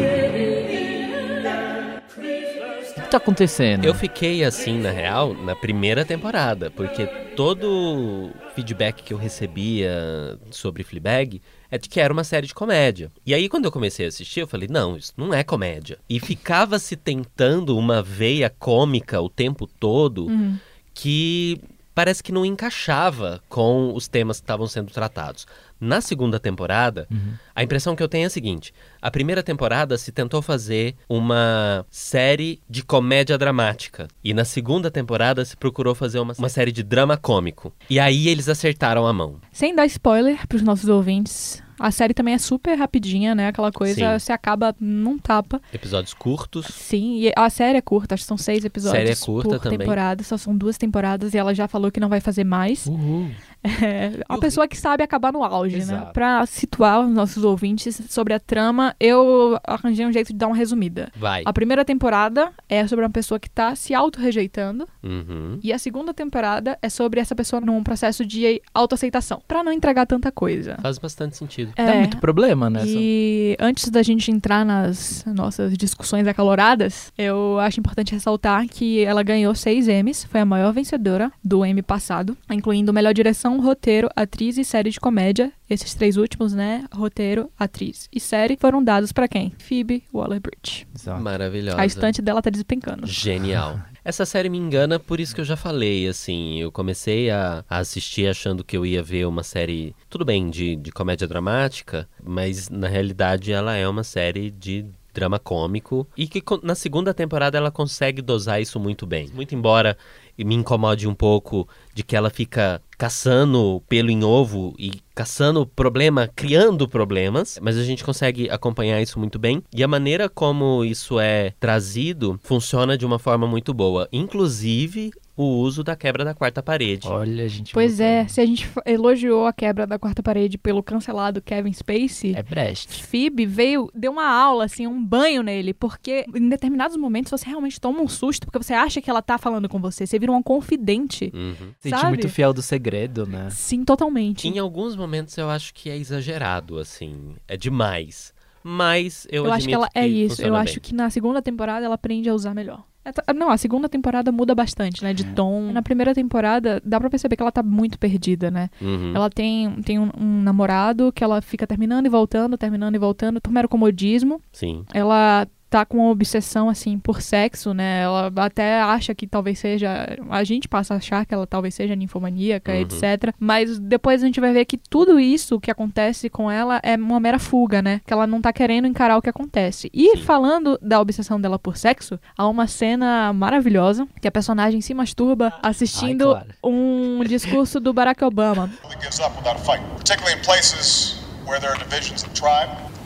O 2.96 3.02
que 3.04 3.10
tá 3.10 3.18
acontecendo? 3.18 3.86
Eu 3.86 3.94
fiquei 3.96 4.44
assim, 4.44 4.80
na 4.80 4.92
real, 4.92 5.34
na 5.34 5.56
primeira 5.56 6.06
temporada, 6.06 6.70
porque 6.72 7.08
todo 7.36 8.32
feedback 8.56 9.04
que 9.04 9.14
eu 9.14 9.18
recebia 9.18 10.40
sobre 10.52 10.84
Fleabag 10.84 11.42
é 11.74 11.78
de 11.80 11.90
que 11.90 12.00
era 12.00 12.14
uma 12.14 12.24
série 12.24 12.46
de 12.46 12.54
comédia. 12.54 13.12
E 13.26 13.34
aí, 13.34 13.50
quando 13.50 13.66
eu 13.66 13.72
comecei 13.72 14.06
a 14.06 14.10
assistir, 14.10 14.42
eu 14.42 14.48
falei, 14.48 14.68
não, 14.70 14.96
isso 14.96 15.12
não 15.18 15.34
é 15.34 15.44
comédia. 15.44 15.98
E 16.08 16.20
ficava 16.20 16.78
se 16.78 16.96
tentando 16.96 17.76
uma 17.76 18.00
veia 18.04 18.48
cômica 18.48 19.20
o 19.20 19.28
tempo 19.28 19.66
todo 19.66 20.28
Uhum. 20.28 20.58
que 20.94 21.60
parece 21.96 22.22
que 22.24 22.32
não 22.32 22.46
encaixava 22.46 23.42
com 23.50 23.94
os 23.94 24.08
temas 24.08 24.38
que 24.38 24.44
estavam 24.44 24.68
sendo 24.68 24.92
tratados. 24.92 25.48
Na 25.80 26.00
segunda 26.00 26.40
temporada, 26.40 27.08
a 27.54 27.62
impressão 27.62 27.94
que 27.96 28.02
eu 28.02 28.08
tenho 28.08 28.24
é 28.24 28.28
a 28.28 28.30
seguinte: 28.30 28.74
a 29.02 29.12
primeira 29.12 29.44
temporada 29.44 29.98
se 29.98 30.12
tentou 30.14 30.42
fazer 30.42 30.96
uma 31.10 31.86
série 31.92 32.62
de 32.70 32.84
comédia 32.84 33.38
dramática. 33.38 34.08
E 34.24 34.34
na 34.34 34.46
segunda 34.46 34.90
temporada 34.90 35.44
se 35.44 35.58
procurou 35.58 35.94
fazer 35.94 36.20
uma, 36.20 36.34
uma 36.38 36.48
série 36.50 36.72
de 36.72 36.84
drama 36.84 37.18
cômico. 37.18 37.74
E 37.90 38.00
aí 38.00 38.30
eles 38.30 38.48
acertaram 38.48 39.06
a 39.06 39.12
mão. 39.12 39.40
Sem 39.52 39.76
dar 39.76 39.86
spoiler 39.88 40.48
pros 40.48 40.62
nossos 40.62 40.88
ouvintes, 40.88 41.62
a 41.80 41.92
série 41.92 42.14
também 42.14 42.34
é 42.34 42.38
super 42.38 42.76
rapidinha, 42.76 43.34
né? 43.36 43.48
Aquela 43.48 43.72
coisa, 43.72 44.20
Sim. 44.20 44.26
se 44.26 44.32
acaba 44.32 44.76
num 44.80 45.18
tapa. 45.18 45.62
Episódios 45.74 46.14
curtos. 46.14 46.66
Sim, 46.68 47.20
e 47.22 47.32
a 47.36 47.50
série 47.50 47.78
é 47.78 47.82
curta, 47.82 48.16
acho 48.16 48.24
que 48.24 48.28
são 48.28 48.38
seis 48.38 48.64
episódios 48.64 48.98
Série 49.00 49.12
é 49.12 49.16
curta 49.16 49.50
por 49.50 49.60
também. 49.60 49.80
temporada, 49.80 50.24
só 50.24 50.38
são 50.38 50.56
duas 50.56 50.78
temporadas 50.78 51.34
e 51.34 51.38
ela 51.38 51.54
já 51.54 51.68
falou 51.68 51.92
que 51.92 52.00
não 52.00 52.10
vai 52.10 52.20
fazer 52.20 52.44
mais. 52.44 52.86
Uhul. 52.88 53.30
É, 53.64 54.24
a 54.28 54.38
pessoa 54.38 54.68
que 54.68 54.78
sabe 54.78 55.04
acabar 55.04 55.32
no 55.32 55.44
auge, 55.44 55.78
né? 55.78 55.84
Exato. 55.84 56.14
Pra 56.14 56.46
situar 56.46 57.02
os 57.02 57.10
nossos 57.10 57.44
ouvintes 57.44 58.02
sobre 58.10 58.34
a 58.34 58.40
trama, 58.40 58.96
eu 59.00 59.58
arranjei 59.66 60.06
um 60.06 60.12
jeito 60.12 60.28
de 60.28 60.38
dar 60.38 60.48
uma 60.48 60.56
resumida. 60.56 61.12
Vai. 61.16 61.44
A 61.46 61.54
primeira 61.54 61.86
temporada 61.86 62.52
é 62.68 62.86
sobre 62.88 63.06
uma 63.06 63.12
pessoa 63.12 63.40
que 63.40 63.50
tá 63.50 63.76
se 63.76 63.94
auto-rejeitando. 63.94 64.88
Uhum. 65.02 65.60
E 65.64 65.72
a 65.72 65.78
segunda 65.78 66.14
temporada 66.14 66.78
é 66.82 66.90
sobre 66.90 67.20
essa 67.20 67.36
pessoa 67.36 67.62
num 67.62 67.82
processo 67.84 68.26
de 68.26 68.62
autoaceitação. 68.74 69.42
Pra 69.48 69.64
não 69.64 69.72
entregar 69.72 70.06
tanta 70.06 70.32
coisa. 70.32 70.78
Faz 70.82 70.98
bastante 70.98 71.38
sentido. 71.38 71.72
Dá 71.76 71.96
muito 71.96 72.18
problema, 72.18 72.70
né? 72.70 72.84
E 72.86 73.56
antes 73.60 73.90
da 73.90 74.04
gente 74.04 74.30
entrar 74.32 74.66
nas 74.66 75.24
nossas 75.26 75.78
discussões 75.78 76.28
acaloradas, 76.28 77.12
eu 77.18 77.60
acho 77.60 77.80
importante 77.80 78.14
ressaltar 78.14 78.68
que 78.68 79.04
ela 79.04 79.24
ganhou 79.24 79.54
seis 79.56 79.88
M's, 79.88 80.26
foi 80.26 80.42
a 80.42 80.46
maior 80.46 80.74
vencedora 80.74 81.32
do 81.44 81.66
M 81.66 81.82
passado, 81.82 82.38
incluindo 82.50 82.94
melhor 82.94 83.14
direção, 83.14 83.53
roteiro, 83.60 84.10
atriz 84.16 84.58
e 84.58 84.64
série 84.64 84.90
de 84.90 85.00
comédia. 85.00 85.52
Esses 85.70 85.94
três 85.94 86.18
últimos, 86.18 86.54
né? 86.54 86.86
Roteiro, 86.94 87.50
atriz 87.58 88.08
e 88.12 88.20
série 88.20 88.58
foram 88.58 88.84
dados 88.84 89.12
pra 89.12 89.28
quem? 89.28 89.52
Phoebe 89.58 90.04
Waller-Bridge. 90.14 90.88
Maravilhosa. 91.22 91.82
A 91.82 91.86
estante 91.86 92.22
dela 92.22 92.42
tá 92.42 92.50
despencando. 92.50 93.08
Genial. 93.08 93.80
Essa 94.06 94.26
série 94.26 94.50
me 94.50 94.58
engana 94.58 95.00
por 95.00 95.20
isso 95.20 95.34
que 95.34 95.40
eu 95.40 95.46
já 95.46 95.56
falei, 95.56 96.08
assim, 96.08 96.60
eu 96.60 96.70
comecei 96.72 97.30
a, 97.30 97.64
a 97.70 97.78
assistir 97.78 98.28
achando 98.28 98.64
que 98.64 98.76
eu 98.76 98.86
ia 98.86 99.02
ver 99.02 99.26
uma 99.26 99.44
série, 99.44 99.96
tudo 100.10 100.26
bem, 100.26 100.50
de, 100.50 100.76
de 100.76 100.92
comédia 100.92 101.26
dramática, 101.26 102.08
mas 102.22 102.70
na 102.70 102.88
realidade 102.88 103.54
ela 103.54 103.76
é 103.76 103.88
uma 103.88 104.04
série 104.04 104.52
de 104.52 104.86
drama 105.14 105.40
cômico 105.40 106.08
e 106.18 106.28
que 106.28 106.44
na 106.64 106.76
segunda 106.76 107.14
temporada 107.14 107.58
ela 107.58 107.72
consegue 107.72 108.22
dosar 108.22 108.62
isso 108.62 108.80
muito 108.80 109.06
bem. 109.06 109.30
Muito 109.34 109.54
embora 109.54 109.96
me 110.38 110.56
incomode 110.56 111.08
um 111.08 111.14
pouco 111.14 111.68
de 111.94 112.04
que 112.04 112.16
ela 112.16 112.30
fica 112.30 112.82
caçando 112.98 113.84
pelo 113.88 114.10
em 114.10 114.24
ovo 114.24 114.74
e 114.78 114.92
caçando 115.14 115.66
problema, 115.66 116.30
criando 116.36 116.88
problemas, 116.88 117.60
mas 117.62 117.78
a 117.78 117.84
gente 117.84 118.04
consegue 118.04 118.50
acompanhar 118.50 119.02
isso 119.02 119.20
muito 119.20 119.38
bem. 119.38 119.62
E 119.74 119.84
a 119.84 119.88
maneira 119.88 120.30
como 120.30 120.84
isso 120.84 121.20
é 121.20 121.54
trazido 121.60 122.40
funciona 122.44 122.98
de 122.98 123.06
uma 123.06 123.20
forma 123.20 123.46
muito 123.46 123.74
boa, 123.74 124.08
inclusive 124.12 125.12
o 125.36 125.44
uso 125.44 125.84
da 125.84 125.96
quebra 125.96 126.24
da 126.24 126.34
quarta 126.34 126.62
parede. 126.62 127.08
Olha, 127.08 127.46
a 127.46 127.48
gente. 127.48 127.74
Pois 127.74 128.00
é, 128.00 128.28
se 128.28 128.40
a 128.40 128.46
gente 128.46 128.70
elogiou 128.86 129.48
a 129.48 129.54
quebra 129.54 129.88
da 129.88 129.98
quarta 129.98 130.22
parede 130.22 130.58
pelo 130.58 130.84
cancelado 130.84 131.42
Kevin 131.42 131.74
Spacey, 131.74 132.36
É 132.36 132.44
Brecht. 132.44 133.04
Phoebe 133.04 133.46
veio, 133.46 133.90
deu 133.96 134.12
uma 134.12 134.28
aula, 134.28 134.66
assim, 134.66 134.86
um 134.86 135.04
banho 135.04 135.42
nele, 135.42 135.74
porque 135.74 136.26
em 136.36 136.48
determinados 136.50 136.96
momentos 136.98 137.32
você 137.32 137.48
realmente 137.50 137.82
toma 137.82 138.02
um 138.02 138.08
susto, 138.08 138.46
porque 138.46 138.64
você 138.64 138.74
acha 138.74 139.02
que 139.02 139.10
ela 139.10 139.22
tá 139.22 139.38
falando 139.38 139.68
com 139.68 139.80
você, 139.80 140.06
você 140.06 140.20
vira 140.20 140.32
uma 140.32 140.44
confidente. 140.44 141.32
Uhum. 141.34 141.74
Sente 141.80 142.06
muito 142.06 142.30
fiel 142.30 142.54
do 142.54 142.62
segredo, 142.62 143.26
né? 143.26 143.50
Sim, 143.50 143.84
totalmente. 143.84 144.48
Em 144.48 144.60
alguns 144.60 144.96
momentos 144.96 145.38
eu 145.38 145.50
acho 145.50 145.74
que 145.74 145.90
é 145.90 145.98
exagerado, 145.98 146.78
assim, 146.78 147.36
é 147.48 147.58
demais. 147.58 148.34
Mas 148.66 149.28
eu, 149.30 149.46
Eu, 149.46 149.52
acho 149.52 149.68
que 149.68 149.74
ela 149.74 149.90
é 149.94 150.08
isso. 150.08 150.36
Eu 150.36 150.46
funciona 150.48 150.60
acho 150.60 150.74
bem. 150.76 150.82
que 150.82 150.96
na 150.96 151.10
segunda 151.10 151.42
temporada 151.42 151.86
ela 151.86 151.96
aprende 151.96 152.30
a 152.30 152.34
usar 152.34 152.54
melhor. 152.54 152.86
É, 153.06 153.34
Não, 153.34 153.50
a 153.50 153.58
segunda 153.58 153.90
temporada 153.90 154.32
muda 154.32 154.56
bastante, 154.56 155.04
né? 155.04 155.14
De 155.14 155.26
tom. 155.34 155.72
Na 155.72 155.82
primeira 155.82 156.14
temporada, 156.14 156.82
dá 156.84 157.00
pra 157.00 157.10
perceber 157.10 157.36
que 157.36 157.42
ela 157.42 157.52
tá 157.52 157.62
muito 157.62 158.00
perdida, 158.00 158.50
né? 158.50 158.70
Uhum. 158.82 159.14
Ela 159.16 159.30
tem, 159.30 159.72
tem 159.82 160.00
um, 160.00 160.10
um 160.18 160.42
namorado 160.42 161.12
que 161.12 161.24
ela 161.24 161.42
fica 161.42 161.68
terminando 161.68 162.06
e 162.06 162.10
voltando, 162.10 162.58
terminando 162.58 162.96
e 162.96 163.00
voltando. 163.00 163.42
Mero 163.50 163.68
comodismo. 163.70 164.42
Sim. 164.52 164.86
Ela 164.94 165.48
tá 165.74 165.84
com 165.86 165.98
uma 165.98 166.12
obsessão, 166.12 166.70
assim, 166.70 167.00
por 167.00 167.20
sexo, 167.20 167.74
né? 167.74 168.04
Ela 168.04 168.32
até 168.36 168.80
acha 168.80 169.16
que 169.16 169.26
talvez 169.26 169.58
seja... 169.58 170.16
A 170.30 170.44
gente 170.44 170.68
passa 170.68 170.94
a 170.94 170.98
achar 170.98 171.26
que 171.26 171.34
ela 171.34 171.48
talvez 171.48 171.74
seja 171.74 171.96
ninfomaníaca, 171.96 172.72
Uhum. 172.72 172.78
etc. 172.82 173.34
Mas 173.40 173.80
depois 173.80 174.22
a 174.22 174.26
gente 174.28 174.40
vai 174.40 174.54
ver 174.54 174.66
que 174.66 174.78
tudo 174.78 175.20
isso 175.20 175.60
que 175.60 175.72
acontece 175.72 176.30
com 176.30 176.50
ela 176.52 176.80
é 176.84 176.96
uma 176.96 177.20
mera 177.20 177.40
fuga, 177.40 177.82
né? 177.82 178.02
Que 178.06 178.14
ela 178.14 178.28
não 178.28 178.40
tá 178.40 178.54
querendo 178.54 178.86
encarar 178.86 179.18
o 179.18 179.22
que 179.22 179.30
acontece. 179.30 179.90
E 179.92 180.16
falando 180.18 180.78
da 180.80 181.02
obsessão 181.02 181.42
dela 181.42 181.58
por 181.58 181.76
sexo, 181.76 182.20
há 182.38 182.48
uma 182.48 182.68
cena 182.68 183.34
maravilhosa 183.34 184.08
que 184.22 184.28
a 184.28 184.32
personagem 184.32 184.80
se 184.80 184.94
masturba 184.94 185.52
assistindo 185.64 186.38
um 186.64 187.24
discurso 187.26 187.80
do 187.80 187.92
Barack 187.92 188.24
Obama. 188.24 188.70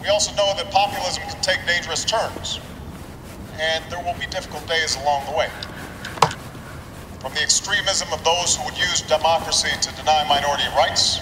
We 0.07 0.13
also 0.13 0.31
know 0.35 0.53
that 0.55 0.71
populism 0.71 1.21
can 1.27 1.41
take 1.41 1.59
dangerous 1.67 2.05
turns, 2.05 2.61
and 3.59 3.83
there 3.91 4.01
will 4.05 4.17
be 4.17 4.25
difficult 4.27 4.65
days 4.65 4.95
along 4.95 5.25
the 5.25 5.35
way. 5.35 5.49
From 7.19 7.33
the 7.33 7.41
extremism 7.41 8.07
of 8.13 8.23
those 8.23 8.55
who 8.55 8.63
would 8.63 8.77
use 8.77 9.01
democracy 9.01 9.67
to 9.81 9.91
deny 9.97 10.23
minority 10.29 10.69
rights, 10.77 11.19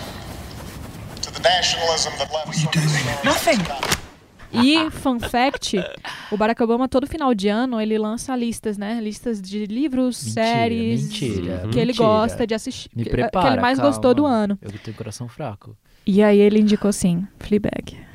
to 1.23 1.33
the 1.33 1.39
nationalism 1.39 2.13
that 2.19 2.31
left 2.31 3.25
Nothing. 3.25 3.57
E, 4.53 4.91
fun 4.91 5.19
fact, 5.19 5.75
o 6.31 6.37
Barack 6.37 6.61
Obama, 6.61 6.87
todo 6.87 7.07
final 7.07 7.33
de 7.33 7.47
ano, 7.47 7.81
ele 7.81 7.97
lança 7.97 8.35
listas, 8.35 8.77
né? 8.77 8.99
Listas 9.01 9.41
de 9.41 9.65
livros, 9.65 10.15
séries 10.15 11.05
mentira, 11.05 11.67
que 11.71 11.79
ele 11.79 11.87
mentira. 11.87 12.07
gosta 12.07 12.45
de 12.45 12.53
assistir. 12.53 12.89
Prepara, 12.89 13.47
que 13.47 13.53
ele 13.53 13.61
mais 13.61 13.79
calma. 13.79 13.91
gostou 13.91 14.13
do 14.13 14.27
ano. 14.27 14.59
Eu 14.61 14.71
tenho 14.77 14.95
coração 14.95 15.27
fraco. 15.27 15.75
E 16.05 16.21
aí 16.21 16.37
ele 16.37 16.59
indicou, 16.59 16.93
sim, 16.93 17.27
Fleabag. 17.39 18.05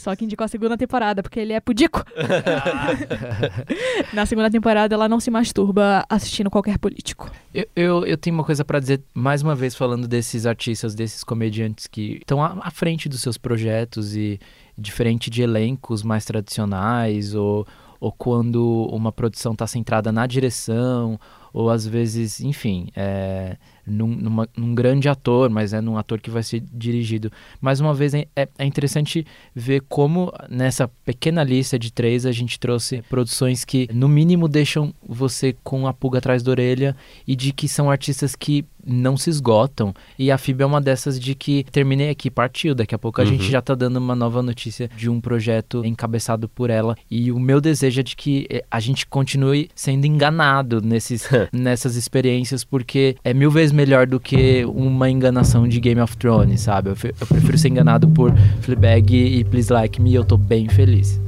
Só 0.00 0.16
que 0.16 0.24
indicou 0.24 0.46
a 0.46 0.48
segunda 0.48 0.78
temporada, 0.78 1.22
porque 1.22 1.38
ele 1.38 1.52
é 1.52 1.60
pudico. 1.60 2.02
Na 4.14 4.24
segunda 4.24 4.50
temporada, 4.50 4.94
ela 4.94 5.06
não 5.06 5.20
se 5.20 5.30
masturba 5.30 6.06
assistindo 6.08 6.48
qualquer 6.48 6.78
político. 6.78 7.30
Eu, 7.54 7.66
eu, 7.76 8.06
eu 8.06 8.16
tenho 8.16 8.34
uma 8.34 8.42
coisa 8.42 8.64
pra 8.64 8.80
dizer, 8.80 9.02
mais 9.12 9.42
uma 9.42 9.54
vez, 9.54 9.74
falando 9.74 10.08
desses 10.08 10.46
artistas, 10.46 10.94
desses 10.94 11.22
comediantes 11.22 11.86
que 11.86 12.12
estão 12.14 12.42
à, 12.42 12.56
à 12.62 12.70
frente 12.70 13.10
dos 13.10 13.20
seus 13.20 13.36
projetos 13.36 14.16
e 14.16 14.40
diferente 14.76 15.28
de 15.28 15.42
elencos 15.42 16.02
mais 16.02 16.24
tradicionais 16.24 17.34
ou, 17.34 17.66
ou 18.00 18.10
quando 18.10 18.88
uma 18.90 19.12
produção 19.12 19.52
está 19.52 19.66
centrada 19.66 20.10
na 20.10 20.26
direção 20.26 21.20
ou 21.52 21.68
às 21.68 21.86
vezes, 21.86 22.40
enfim, 22.40 22.88
é, 22.96 23.58
num, 23.86 24.08
numa- 24.08 24.48
num 24.56 24.74
grande 24.74 25.08
ator, 25.08 25.48
mas 25.50 25.72
é 25.72 25.80
num 25.80 25.96
ator 25.96 26.20
que 26.20 26.30
vai 26.30 26.42
ser 26.42 26.62
dirigido. 26.72 27.30
Mais 27.60 27.80
uma 27.80 27.94
vez, 27.94 28.14
é, 28.14 28.26
é 28.36 28.64
interessante 28.64 29.26
ver 29.54 29.82
como 29.88 30.32
nessa 30.48 30.88
pequena 31.04 31.42
lista 31.42 31.78
de 31.78 31.92
três 31.92 32.24
a 32.26 32.32
gente 32.32 32.58
trouxe 32.58 33.02
produções 33.08 33.64
que, 33.64 33.88
no 33.92 34.08
mínimo, 34.08 34.48
deixam 34.48 34.94
você 35.06 35.54
com 35.64 35.86
a 35.86 35.92
pulga 35.92 36.18
atrás 36.18 36.42
da 36.42 36.50
orelha 36.50 36.96
e 37.26 37.34
de 37.36 37.52
que 37.52 37.68
são 37.68 37.90
artistas 37.90 38.34
que 38.36 38.64
não 38.86 39.14
se 39.14 39.28
esgotam. 39.28 39.92
E 40.18 40.30
a 40.30 40.38
FIB 40.38 40.62
é 40.62 40.66
uma 40.66 40.80
dessas 40.80 41.20
de 41.20 41.34
que 41.34 41.64
terminei 41.70 42.08
aqui, 42.08 42.30
partiu. 42.30 42.74
Daqui 42.74 42.94
a 42.94 42.98
pouco 42.98 43.20
a 43.20 43.24
Uhum. 43.24 43.30
gente 43.30 43.50
já 43.50 43.60
tá 43.60 43.74
dando 43.74 43.98
uma 43.98 44.14
nova 44.16 44.42
notícia 44.42 44.88
de 44.96 45.10
um 45.10 45.20
projeto 45.20 45.84
encabeçado 45.84 46.48
por 46.48 46.70
ela. 46.70 46.96
E 47.10 47.30
o 47.30 47.38
meu 47.38 47.60
desejo 47.60 48.00
é 48.00 48.02
de 48.02 48.16
que 48.16 48.46
eh, 48.48 48.64
a 48.70 48.80
gente 48.80 49.06
continue 49.06 49.68
sendo 49.74 50.06
enganado 50.06 50.80
nesses, 50.80 51.28
nessas 51.52 51.94
experiências, 51.94 52.64
porque 52.64 53.16
é 53.22 53.34
mil 53.34 53.50
vezes 53.50 53.69
melhor 53.72 54.06
do 54.06 54.20
que 54.20 54.64
uma 54.64 55.10
enganação 55.10 55.66
de 55.66 55.80
Game 55.80 56.00
of 56.00 56.16
Thrones, 56.16 56.62
sabe? 56.62 56.90
Eu, 56.90 56.96
eu 57.20 57.26
prefiro 57.26 57.58
ser 57.58 57.68
enganado 57.68 58.08
por 58.08 58.32
Fleabag 58.60 59.14
e 59.14 59.44
Please 59.44 59.72
Like 59.72 60.00
Me 60.00 60.14
eu 60.14 60.24
tô 60.24 60.36
bem 60.36 60.68
feliz. 60.68 61.20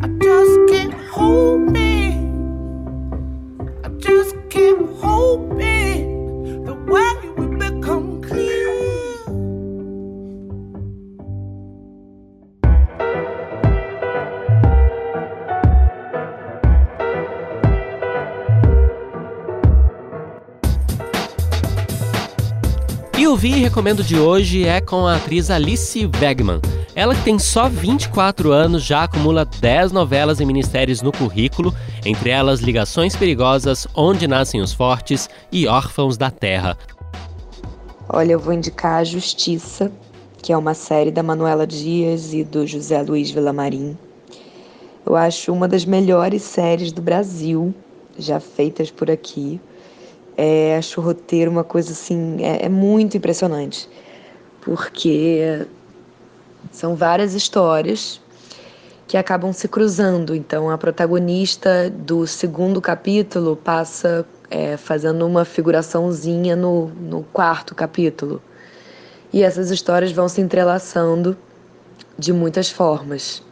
I 0.00 0.06
just 4.00 4.36
keep 4.50 4.78
hoping 5.02 5.97
E 23.28 23.30
o 23.30 23.36
Vi 23.36 23.50
Recomendo 23.50 24.02
de 24.02 24.18
hoje 24.18 24.64
é 24.64 24.80
com 24.80 25.06
a 25.06 25.16
atriz 25.16 25.50
Alice 25.50 26.10
Wegman. 26.18 26.62
Ela 26.94 27.14
que 27.14 27.22
tem 27.24 27.38
só 27.38 27.68
24 27.68 28.52
anos 28.52 28.82
já 28.82 29.02
acumula 29.02 29.44
10 29.44 29.92
novelas 29.92 30.40
e 30.40 30.46
ministérios 30.46 31.02
no 31.02 31.12
currículo, 31.12 31.74
entre 32.06 32.30
elas 32.30 32.60
Ligações 32.60 33.14
Perigosas, 33.14 33.86
Onde 33.94 34.26
Nascem 34.26 34.62
os 34.62 34.72
Fortes 34.72 35.28
e 35.52 35.66
Órfãos 35.66 36.16
da 36.16 36.30
Terra. 36.30 36.78
Olha, 38.08 38.32
eu 38.32 38.40
vou 38.40 38.54
indicar 38.54 39.00
a 39.00 39.04
Justiça, 39.04 39.92
que 40.40 40.50
é 40.50 40.56
uma 40.56 40.72
série 40.72 41.10
da 41.10 41.22
Manuela 41.22 41.66
Dias 41.66 42.32
e 42.32 42.42
do 42.42 42.66
José 42.66 43.02
Luiz 43.02 43.30
Villamarim. 43.30 43.94
Eu 45.04 45.14
acho 45.16 45.52
uma 45.52 45.68
das 45.68 45.84
melhores 45.84 46.40
séries 46.40 46.92
do 46.92 47.02
Brasil 47.02 47.74
já 48.18 48.40
feitas 48.40 48.90
por 48.90 49.10
aqui. 49.10 49.60
É, 50.40 50.76
acho 50.76 51.00
o 51.00 51.04
roteiro 51.04 51.50
uma 51.50 51.64
coisa 51.64 51.90
assim, 51.90 52.36
é, 52.44 52.66
é 52.66 52.68
muito 52.68 53.16
impressionante, 53.16 53.88
porque 54.60 55.66
são 56.70 56.94
várias 56.94 57.34
histórias 57.34 58.20
que 59.08 59.16
acabam 59.16 59.52
se 59.52 59.66
cruzando. 59.66 60.36
Então, 60.36 60.70
a 60.70 60.78
protagonista 60.78 61.90
do 61.90 62.24
segundo 62.24 62.80
capítulo 62.80 63.56
passa 63.56 64.24
é, 64.48 64.76
fazendo 64.76 65.26
uma 65.26 65.44
figuraçãozinha 65.44 66.54
no, 66.54 66.86
no 66.86 67.24
quarto 67.24 67.74
capítulo. 67.74 68.40
E 69.32 69.42
essas 69.42 69.72
histórias 69.72 70.12
vão 70.12 70.28
se 70.28 70.40
entrelaçando 70.40 71.36
de 72.16 72.32
muitas 72.32 72.70
formas. 72.70 73.42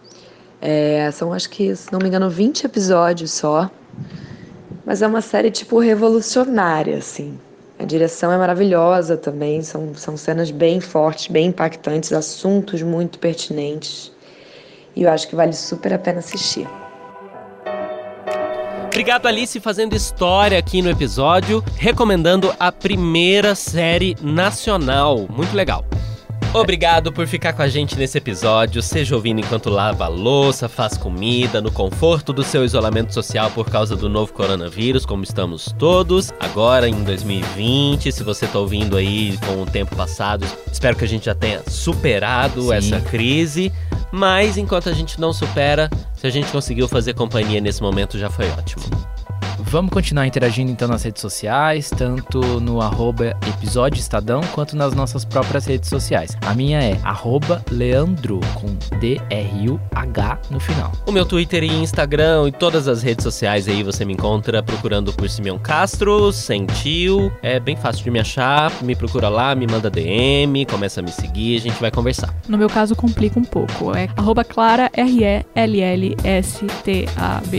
É, 0.61 1.11
são, 1.11 1.33
acho 1.33 1.51
que, 1.51 1.75
se 1.75 1.92
não 1.92 1.99
me 1.99 2.07
engano, 2.07 2.31
20 2.31 2.64
episódios 2.64 3.33
só. 3.33 3.68
Mas 4.87 5.03
é 5.03 5.07
uma 5.07 5.20
série, 5.20 5.51
tipo, 5.51 5.81
revolucionária, 5.81 6.99
assim. 6.99 7.37
A 7.77 7.85
direção 7.85 8.31
é 8.31 8.38
maravilhosa 8.38 9.16
também, 9.16 9.61
são, 9.61 9.92
são 9.96 10.16
cenas 10.16 10.53
bem 10.53 10.81
fortes, 10.81 11.27
bem 11.27 11.49
impactantes, 11.49 12.12
assuntos 12.12 12.81
muito 12.83 13.18
pertinentes. 13.18 14.12
E 14.94 15.03
eu 15.03 15.11
acho 15.11 15.29
que 15.29 15.35
vale 15.35 15.53
super 15.53 15.92
a 15.92 15.99
pena 15.99 16.20
assistir. 16.20 16.68
Obrigado, 18.87 19.27
Alice, 19.27 19.61
fazendo 19.61 19.94
história 19.94 20.59
aqui 20.59 20.81
no 20.81 20.88
episódio, 20.88 21.62
recomendando 21.77 22.55
a 22.59 22.72
primeira 22.72 23.55
série 23.55 24.16
nacional. 24.22 25.27
Muito 25.29 25.55
legal. 25.55 25.85
Obrigado 26.53 27.13
por 27.13 27.27
ficar 27.27 27.53
com 27.53 27.63
a 27.63 27.69
gente 27.69 27.97
nesse 27.97 28.17
episódio, 28.17 28.81
seja 28.83 29.15
ouvindo 29.15 29.41
enquanto 29.41 29.69
lava 29.69 30.05
a 30.05 30.09
louça, 30.09 30.69
faz 30.69 30.97
comida, 30.97 31.61
no 31.61 31.71
conforto 31.71 32.33
do 32.33 32.43
seu 32.43 32.65
isolamento 32.65 33.13
social 33.13 33.51
por 33.51 33.69
causa 33.69 33.95
do 33.95 34.09
novo 34.09 34.33
coronavírus, 34.33 35.05
como 35.05 35.23
estamos 35.23 35.75
todos, 35.79 36.33
agora 36.41 36.89
em 36.89 37.05
2020. 37.05 38.11
Se 38.11 38.23
você 38.23 38.47
está 38.47 38.59
ouvindo 38.59 38.97
aí 38.97 39.39
com 39.47 39.63
o 39.63 39.67
tempo 39.67 39.95
passado, 39.95 40.47
espero 40.73 40.97
que 40.97 41.05
a 41.05 41.09
gente 41.09 41.27
já 41.27 41.35
tenha 41.35 41.63
superado 41.69 42.63
Sim. 42.63 42.75
essa 42.75 43.01
crise. 43.01 43.71
Mas 44.11 44.57
enquanto 44.57 44.89
a 44.89 44.93
gente 44.93 45.21
não 45.21 45.33
supera, 45.33 45.91
se 46.15 46.27
a 46.27 46.31
gente 46.31 46.51
conseguiu 46.51 46.89
fazer 46.89 47.13
companhia 47.13 47.61
nesse 47.61 47.83
momento, 47.83 48.19
já 48.19 48.31
foi 48.31 48.49
ótimo. 48.51 49.06
Vamos 49.69 49.91
continuar 49.91 50.29
interagindo 50.29 50.71
então 50.71 50.87
nas 50.87 51.03
redes 51.03 51.21
sociais, 51.21 51.91
tanto 51.91 52.61
no 52.61 52.81
arroba 52.81 53.37
episódio 53.49 53.99
Estadão, 53.99 54.41
quanto 54.53 54.77
nas 54.77 54.95
nossas 54.95 55.25
próprias 55.25 55.67
redes 55.67 55.91
sociais. 55.91 56.37
A 56.47 56.55
minha 56.55 56.81
é 56.81 56.97
arroba 57.03 57.65
Leandro, 57.71 58.39
com 58.55 58.69
D-R-U-H 58.99 60.39
no 60.51 60.61
final. 60.61 60.93
O 61.05 61.11
meu 61.11 61.27
Twitter 61.27 61.65
e 61.65 61.83
Instagram 61.83 62.47
e 62.47 62.53
todas 62.53 62.87
as 62.87 63.03
redes 63.03 63.25
sociais 63.25 63.67
aí 63.67 63.83
você 63.83 64.05
me 64.05 64.13
encontra 64.13 64.63
procurando 64.63 65.13
por 65.13 65.29
Simeon 65.29 65.59
Castro, 65.59 66.33
sem 66.33 66.65
tio. 66.67 67.33
É 67.43 67.59
bem 67.59 67.75
fácil 67.77 68.05
de 68.05 68.11
me 68.11 68.21
achar. 68.21 68.73
Me 68.83 68.95
procura 68.95 69.29
lá, 69.29 69.53
me 69.57 69.67
manda 69.67 69.91
DM, 69.91 70.65
começa 70.67 71.01
a 71.01 71.03
me 71.03 71.11
seguir, 71.11 71.57
a 71.57 71.61
gente 71.61 71.81
vai 71.81 71.91
conversar. 71.91 72.33
No 72.49 72.57
meu 72.57 72.69
caso, 72.69 72.95
complica 72.95 73.37
um 73.39 73.45
pouco. 73.45 73.97
É 73.97 74.09
arroba 74.17 74.45
Clara, 74.45 74.89
R-E-L-L-S-T-A-B 74.93 75.45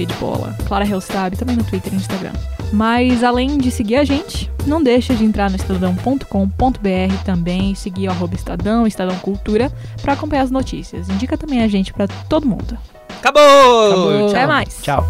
de 0.05 0.13
bola. 0.13 0.55
Clara 0.67 0.87
Hellstab, 0.87 1.35
também 1.35 1.57
no 1.57 1.65
Twitter 1.65 1.96
Instagram. 1.97 2.33
Mas 2.73 3.23
além 3.23 3.57
de 3.57 3.71
seguir 3.71 3.95
a 3.95 4.03
gente, 4.03 4.51
não 4.65 4.81
deixa 4.83 5.15
de 5.15 5.23
entrar 5.23 5.49
no 5.49 5.55
estadão.com.br 5.55 7.23
também, 7.23 7.73
seguir 7.75 8.07
o 8.07 8.11
arroba 8.11 8.35
Estadão, 8.35 8.85
Estadão 8.85 9.15
Cultura, 9.19 9.71
para 10.01 10.13
acompanhar 10.13 10.43
as 10.43 10.51
notícias. 10.51 11.09
Indica 11.09 11.37
também 11.37 11.61
a 11.61 11.67
gente 11.67 11.93
para 11.93 12.07
todo 12.29 12.45
mundo. 12.47 12.77
Acabou! 13.19 13.87
Acabou. 13.87 14.29
Até 14.29 14.39
Tchau. 14.39 14.47
mais. 14.47 14.81
Tchau. 14.81 15.07